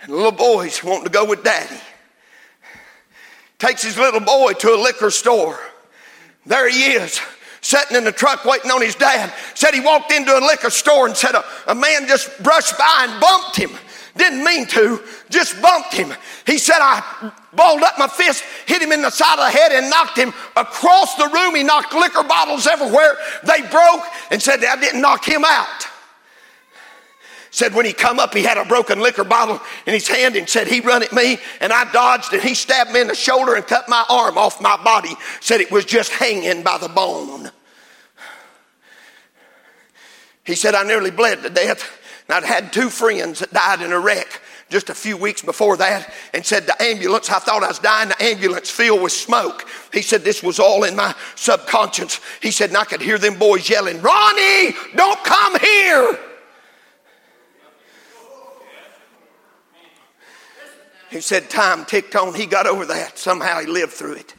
And 0.00 0.12
the 0.12 0.16
little 0.16 0.32
boy's 0.32 0.82
wanting 0.82 1.04
to 1.04 1.10
go 1.10 1.24
with 1.24 1.42
daddy. 1.42 1.80
Takes 3.58 3.82
his 3.82 3.98
little 3.98 4.20
boy 4.20 4.52
to 4.54 4.74
a 4.74 4.78
liquor 4.80 5.10
store. 5.10 5.58
There 6.46 6.68
he 6.68 6.92
is 6.92 7.20
sitting 7.62 7.96
in 7.96 8.04
the 8.04 8.12
truck 8.12 8.44
waiting 8.44 8.70
on 8.70 8.82
his 8.82 8.94
dad. 8.94 9.32
Said 9.54 9.72
he 9.72 9.80
walked 9.80 10.12
into 10.12 10.36
a 10.36 10.40
liquor 10.40 10.70
store 10.70 11.06
and 11.06 11.16
said 11.16 11.34
a, 11.34 11.44
a 11.68 11.74
man 11.74 12.06
just 12.06 12.42
brushed 12.42 12.76
by 12.76 13.06
and 13.08 13.20
bumped 13.20 13.56
him. 13.56 13.70
Didn't 14.14 14.44
mean 14.44 14.66
to, 14.66 15.00
just 15.30 15.60
bumped 15.62 15.94
him. 15.94 16.12
He 16.44 16.58
said, 16.58 16.78
I 16.78 17.32
balled 17.54 17.82
up 17.82 17.98
my 17.98 18.08
fist, 18.08 18.44
hit 18.66 18.82
him 18.82 18.92
in 18.92 19.00
the 19.00 19.10
side 19.10 19.38
of 19.38 19.50
the 19.50 19.58
head, 19.58 19.72
and 19.72 19.88
knocked 19.88 20.18
him 20.18 20.34
across 20.54 21.14
the 21.14 21.28
room. 21.28 21.54
He 21.54 21.62
knocked 21.62 21.94
liquor 21.94 22.22
bottles 22.22 22.66
everywhere. 22.66 23.16
They 23.44 23.62
broke 23.70 24.02
and 24.30 24.42
said, 24.42 24.62
I 24.62 24.78
didn't 24.78 25.00
knock 25.00 25.26
him 25.26 25.44
out 25.46 25.86
said 27.52 27.74
when 27.74 27.84
he 27.84 27.92
come 27.92 28.18
up 28.18 28.34
he 28.34 28.42
had 28.42 28.56
a 28.56 28.64
broken 28.64 28.98
liquor 28.98 29.24
bottle 29.24 29.60
in 29.86 29.92
his 29.92 30.08
hand 30.08 30.36
and 30.36 30.48
said 30.48 30.66
he 30.66 30.80
run 30.80 31.02
at 31.02 31.12
me. 31.12 31.38
And 31.60 31.72
i 31.72 31.90
dodged 31.92 32.32
and 32.32 32.42
he 32.42 32.54
stabbed 32.54 32.90
me 32.90 33.00
in 33.00 33.06
the 33.06 33.14
shoulder 33.14 33.54
and 33.54 33.64
cut 33.64 33.88
my 33.88 34.04
arm 34.08 34.36
off 34.36 34.60
my 34.60 34.82
body. 34.82 35.14
Said 35.40 35.60
it 35.60 35.70
was 35.70 35.84
just 35.84 36.10
hanging 36.12 36.62
by 36.62 36.78
the 36.78 36.88
bone. 36.88 37.50
He 40.44 40.54
said 40.54 40.74
i 40.74 40.82
nearly 40.82 41.12
bled 41.12 41.42
to 41.42 41.50
death. 41.50 41.98
And 42.26 42.36
i'd 42.36 42.44
had 42.44 42.72
two 42.72 42.88
friends 42.88 43.40
that 43.40 43.52
died 43.52 43.82
in 43.82 43.92
a 43.92 44.00
wreck 44.00 44.40
just 44.70 44.88
a 44.88 44.94
few 44.94 45.18
weeks 45.18 45.42
before 45.42 45.76
that 45.76 46.10
and 46.32 46.46
said 46.46 46.66
the 46.66 46.82
ambulance 46.82 47.28
i 47.28 47.38
thought 47.38 47.62
i 47.62 47.68
was 47.68 47.78
dying. 47.78 48.08
The 48.08 48.22
ambulance 48.22 48.70
filled 48.70 49.02
with 49.02 49.12
smoke. 49.12 49.68
He 49.92 50.00
said 50.00 50.22
this 50.22 50.42
was 50.42 50.58
all 50.58 50.84
in 50.84 50.96
my 50.96 51.14
subconscious. 51.34 52.18
He 52.40 52.50
said 52.50 52.70
and 52.70 52.78
i 52.78 52.86
could 52.86 53.02
hear 53.02 53.18
them 53.18 53.38
boys 53.38 53.68
yelling 53.68 54.00
ronnie 54.00 54.70
don't 54.96 55.22
come 55.22 55.58
here 55.58 56.18
He 61.12 61.20
said 61.20 61.50
time 61.50 61.84
ticked 61.84 62.16
on. 62.16 62.34
He 62.34 62.46
got 62.46 62.66
over 62.66 62.86
that. 62.86 63.18
Somehow 63.18 63.60
he 63.60 63.66
lived 63.66 63.92
through 63.92 64.14
it. 64.14 64.34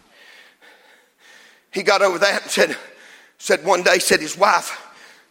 He 1.71 1.83
got 1.83 2.01
over 2.01 2.17
that 2.17 2.41
and 2.41 2.51
said, 2.51 2.75
said 3.37 3.63
one 3.63 3.83
day, 3.83 3.99
said 3.99 4.19
his 4.19 4.35
wife, 4.35 4.81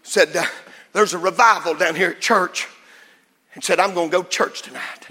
said, 0.04 0.36
uh, 0.36 0.44
there's 0.92 1.14
a 1.14 1.18
revival 1.18 1.74
down 1.74 1.96
here 1.96 2.10
at 2.10 2.20
church. 2.20 2.68
And 3.54 3.62
said, 3.62 3.80
I'm 3.80 3.92
going 3.92 4.08
to 4.08 4.16
go 4.16 4.22
to 4.22 4.28
church 4.28 4.62
tonight. 4.62 5.08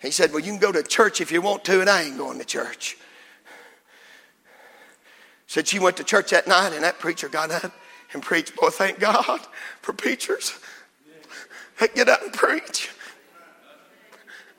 He 0.00 0.10
said, 0.10 0.30
Well, 0.30 0.40
you 0.40 0.52
can 0.52 0.60
go 0.60 0.70
to 0.70 0.82
church 0.82 1.20
if 1.20 1.32
you 1.32 1.40
want 1.40 1.64
to, 1.64 1.80
and 1.80 1.90
I 1.90 2.02
ain't 2.02 2.18
going 2.18 2.38
to 2.38 2.44
church. 2.44 2.96
Said 5.46 5.66
she 5.66 5.78
went 5.78 5.96
to 5.96 6.04
church 6.04 6.30
that 6.30 6.46
night 6.46 6.72
and 6.74 6.84
that 6.84 6.98
preacher 6.98 7.28
got 7.28 7.50
up 7.50 7.72
and 8.12 8.22
preached. 8.22 8.54
Boy, 8.56 8.68
thank 8.68 9.00
God 9.00 9.40
for 9.80 9.92
preachers 9.92 10.52
that 11.80 11.94
get 11.94 12.08
up 12.08 12.22
and 12.22 12.32
preach. 12.32 12.90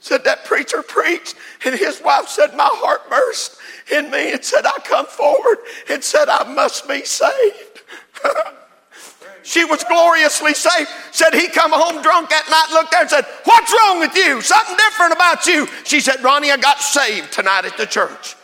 Said 0.04 0.26
that 0.26 0.44
preacher 0.44 0.84
preached, 0.84 1.36
and 1.64 1.74
his 1.74 2.02
wife 2.02 2.28
said, 2.28 2.58
My 2.58 2.68
heart 2.70 3.10
burst 3.10 3.56
in 3.90 4.12
me 4.12 4.34
and 4.34 4.44
said, 4.44 4.66
I 4.66 4.78
come 4.84 5.06
forward 5.06 5.60
and 5.90 6.04
said, 6.04 6.28
I 6.28 6.44
must 6.44 6.90
be 6.90 7.06
saved. 7.06 7.80
she 9.44 9.64
was 9.64 9.82
gloriously 9.86 10.56
saved. 10.56 10.90
Said 11.14 11.34
he 11.34 11.48
come 11.48 11.72
home 11.72 12.02
drunk 12.02 12.30
that 12.32 12.50
night, 12.52 12.76
looked 12.78 12.92
there 12.92 13.00
and 13.00 13.10
said, 13.10 13.24
What's 13.46 13.72
wrong 13.72 14.02
with 14.02 14.14
you? 14.14 14.42
Something 14.42 14.76
different 14.76 15.14
about 15.14 15.48
you. 15.48 15.68
She 15.86 16.02
said, 16.02 16.22
Ronnie, 16.22 16.52
I 16.52 16.58
got 16.58 16.82
saved 16.82 17.32
tonight 17.32 17.64
at 17.64 17.78
the 17.78 17.86
church. 17.86 18.36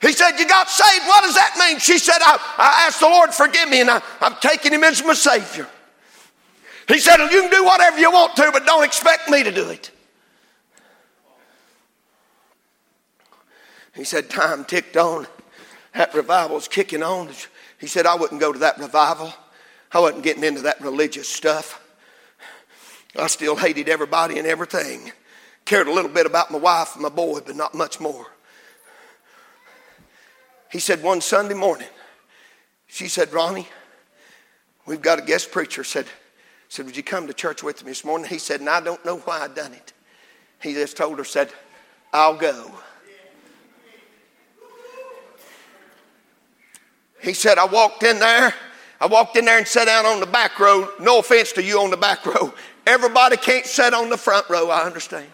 He 0.00 0.12
said, 0.12 0.38
You 0.38 0.48
got 0.48 0.70
saved? 0.70 1.04
What 1.04 1.24
does 1.24 1.34
that 1.34 1.56
mean? 1.58 1.78
She 1.78 1.98
said, 1.98 2.20
I, 2.22 2.38
I 2.56 2.86
asked 2.86 3.00
the 3.00 3.06
Lord 3.06 3.34
forgive 3.34 3.68
me 3.68 3.82
and 3.82 3.90
I, 3.90 4.00
I'm 4.22 4.36
taking 4.40 4.72
him 4.72 4.82
as 4.82 5.04
my 5.04 5.12
Savior. 5.12 5.68
He 6.88 6.98
said, 6.98 7.18
You 7.18 7.42
can 7.42 7.50
do 7.50 7.64
whatever 7.64 7.98
you 7.98 8.10
want 8.10 8.34
to, 8.36 8.50
but 8.52 8.64
don't 8.64 8.84
expect 8.84 9.28
me 9.28 9.42
to 9.42 9.52
do 9.52 9.68
it. 9.68 9.90
He 13.94 14.04
said, 14.04 14.30
Time 14.30 14.64
ticked 14.64 14.96
on. 14.96 15.26
That 15.94 16.14
revival's 16.14 16.66
kicking 16.66 17.02
on. 17.02 17.28
He 17.78 17.86
said, 17.86 18.06
I 18.06 18.14
wouldn't 18.14 18.40
go 18.40 18.52
to 18.52 18.58
that 18.60 18.78
revival. 18.78 19.32
I 19.92 20.00
wasn't 20.00 20.22
getting 20.22 20.44
into 20.44 20.62
that 20.62 20.80
religious 20.80 21.28
stuff. 21.28 21.84
I 23.16 23.26
still 23.26 23.56
hated 23.56 23.88
everybody 23.88 24.38
and 24.38 24.46
everything. 24.46 25.12
Cared 25.64 25.88
a 25.88 25.92
little 25.92 26.10
bit 26.10 26.26
about 26.26 26.50
my 26.50 26.58
wife 26.58 26.94
and 26.94 27.02
my 27.02 27.08
boy, 27.08 27.40
but 27.44 27.56
not 27.56 27.74
much 27.74 28.00
more. 28.00 28.26
He 30.70 30.78
said 30.78 31.02
one 31.02 31.20
Sunday 31.20 31.54
morning, 31.54 31.88
she 32.86 33.08
said, 33.08 33.32
Ronnie, 33.32 33.68
we've 34.86 35.00
got 35.02 35.18
a 35.18 35.22
guest 35.22 35.50
preacher. 35.50 35.84
Said, 35.84 36.06
said, 36.68 36.86
Would 36.86 36.96
you 36.96 37.02
come 37.02 37.26
to 37.26 37.32
church 37.32 37.62
with 37.62 37.84
me 37.84 37.90
this 37.90 38.04
morning? 38.04 38.28
He 38.28 38.38
said, 38.38 38.60
And 38.60 38.68
I 38.68 38.80
don't 38.80 39.04
know 39.04 39.18
why 39.18 39.40
I 39.40 39.48
done 39.48 39.72
it. 39.72 39.92
He 40.60 40.74
just 40.74 40.96
told 40.96 41.18
her, 41.18 41.24
said, 41.24 41.50
I'll 42.12 42.36
go. 42.36 42.70
He 47.20 47.34
said, 47.34 47.58
I 47.58 47.64
walked 47.66 48.02
in 48.02 48.18
there. 48.18 48.54
I 49.00 49.06
walked 49.06 49.36
in 49.36 49.44
there 49.44 49.58
and 49.58 49.66
sat 49.66 49.86
down 49.86 50.06
on 50.06 50.20
the 50.20 50.26
back 50.26 50.58
row. 50.58 50.88
No 51.00 51.18
offense 51.18 51.52
to 51.52 51.62
you 51.62 51.80
on 51.80 51.90
the 51.90 51.96
back 51.96 52.24
row. 52.26 52.52
Everybody 52.86 53.36
can't 53.36 53.66
sit 53.66 53.92
on 53.92 54.08
the 54.08 54.16
front 54.16 54.48
row, 54.48 54.70
I 54.70 54.84
understand. 54.84 55.28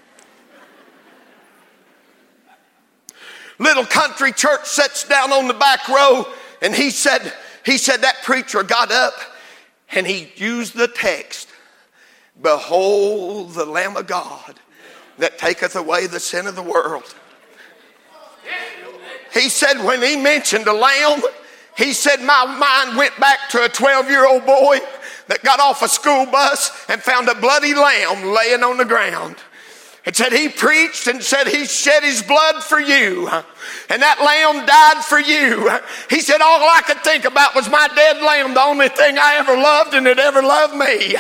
Little 3.59 3.85
country 3.85 4.33
church 4.33 4.65
sits 4.65 5.07
down 5.09 5.33
on 5.33 5.47
the 5.47 5.55
back 5.55 5.89
row, 5.89 6.27
and 6.61 6.75
he 6.75 6.91
said, 6.91 7.33
he 7.65 7.79
said 7.79 7.99
that 7.99 8.17
preacher 8.23 8.63
got 8.63 8.91
up 8.91 9.15
and 9.93 10.07
he 10.07 10.31
used 10.37 10.75
the 10.77 10.89
text 10.89 11.49
Behold 12.41 13.53
the 13.55 13.65
Lamb 13.65 13.97
of 13.97 14.07
God 14.07 14.59
that 15.19 15.39
taketh 15.39 15.77
away 15.77 16.07
the 16.07 16.19
sin 16.19 16.47
of 16.47 16.57
the 16.57 16.63
world. 16.63 17.15
He 19.33 19.49
said, 19.49 19.85
when 19.85 20.03
he 20.03 20.17
mentioned 20.17 20.67
a 20.67 20.73
lamb, 20.73 21.23
he 21.77 21.93
said, 21.93 22.21
My 22.21 22.45
mind 22.45 22.97
went 22.97 23.19
back 23.19 23.49
to 23.51 23.65
a 23.65 23.69
12 23.69 24.09
year 24.09 24.27
old 24.27 24.47
boy 24.47 24.79
that 25.29 25.43
got 25.43 25.61
off 25.61 25.83
a 25.83 25.89
school 25.89 26.27
bus 26.27 26.71
and 26.89 27.03
found 27.03 27.29
a 27.29 27.35
bloody 27.35 27.75
lamb 27.75 28.33
laying 28.33 28.63
on 28.63 28.77
the 28.77 28.85
ground. 28.85 29.37
It 30.05 30.17
said 30.17 30.33
he 30.35 30.51
preached 30.51 31.07
and 31.07 31.23
said 31.23 31.47
he 31.47 31.65
shed 31.65 32.03
his 32.03 32.23
blood 32.23 32.63
for 32.63 32.79
you. 32.79 33.27
And 33.89 34.03
that 34.03 34.21
lamb 34.21 34.67
died 34.67 35.03
for 35.03 35.19
you. 35.19 35.71
He 36.11 36.21
said, 36.21 36.43
All 36.43 36.61
I 36.61 36.83
could 36.87 37.01
think 37.01 37.25
about 37.25 37.55
was 37.55 37.71
my 37.71 37.89
dead 37.97 38.21
lamb, 38.21 38.53
the 38.53 38.61
only 38.61 38.91
thing 38.91 39.17
I 39.17 39.37
ever 39.37 39.57
loved 39.57 39.95
and 39.95 40.07
it 40.07 40.19
ever 40.19 40.43
loved 40.43 40.77
me. 40.77 41.17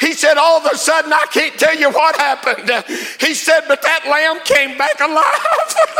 He 0.00 0.12
said, 0.12 0.36
All 0.38 0.58
of 0.64 0.72
a 0.72 0.76
sudden, 0.78 1.12
I 1.12 1.26
can't 1.32 1.58
tell 1.58 1.74
you 1.74 1.90
what 1.90 2.14
happened. 2.16 2.70
He 3.18 3.34
said, 3.34 3.64
But 3.66 3.82
that 3.82 4.06
lamb 4.06 4.38
came 4.44 4.78
back 4.78 5.00
alive. 5.00 5.98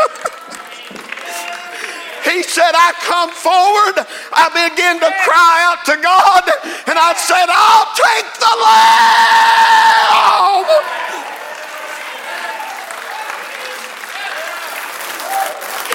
He 2.23 2.43
said, 2.43 2.71
I 2.75 2.93
come 3.03 3.31
forward, 3.31 4.05
I 4.31 4.47
begin 4.53 4.99
to 4.99 5.11
cry 5.25 5.65
out 5.65 5.83
to 5.87 5.95
God, 5.97 6.43
and 6.87 6.99
I 6.99 7.13
said, 7.15 7.47
I'll 7.49 7.91
take 7.95 8.27
the 8.39 8.53
lamb. 8.63 9.59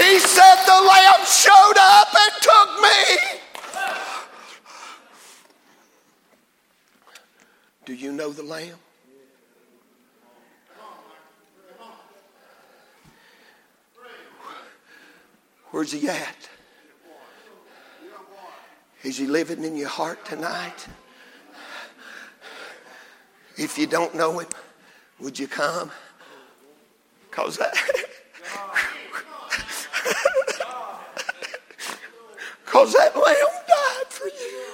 He 0.04 0.18
said, 0.34 0.56
The 0.66 0.80
lamb 0.92 1.24
showed 1.26 1.78
up 1.78 2.08
and 2.22 2.32
took 2.42 2.70
me. 2.82 2.98
Do 7.84 7.94
you 7.94 8.12
know 8.12 8.30
the 8.32 8.42
lamb? 8.42 8.78
Where's 15.70 15.92
he 15.92 16.08
at? 16.08 16.48
Is 19.02 19.18
he 19.18 19.26
living 19.26 19.64
in 19.64 19.76
your 19.76 19.88
heart 19.88 20.24
tonight? 20.24 20.86
If 23.56 23.78
you 23.78 23.86
don't 23.86 24.14
know 24.14 24.38
him, 24.38 24.48
would 25.20 25.38
you 25.38 25.46
come? 25.46 25.90
Because 27.28 27.60
Because 32.74 32.92
that 32.94 33.14
lamb 33.14 33.36
died 33.68 34.06
for 34.08 34.26
you. 34.26 34.73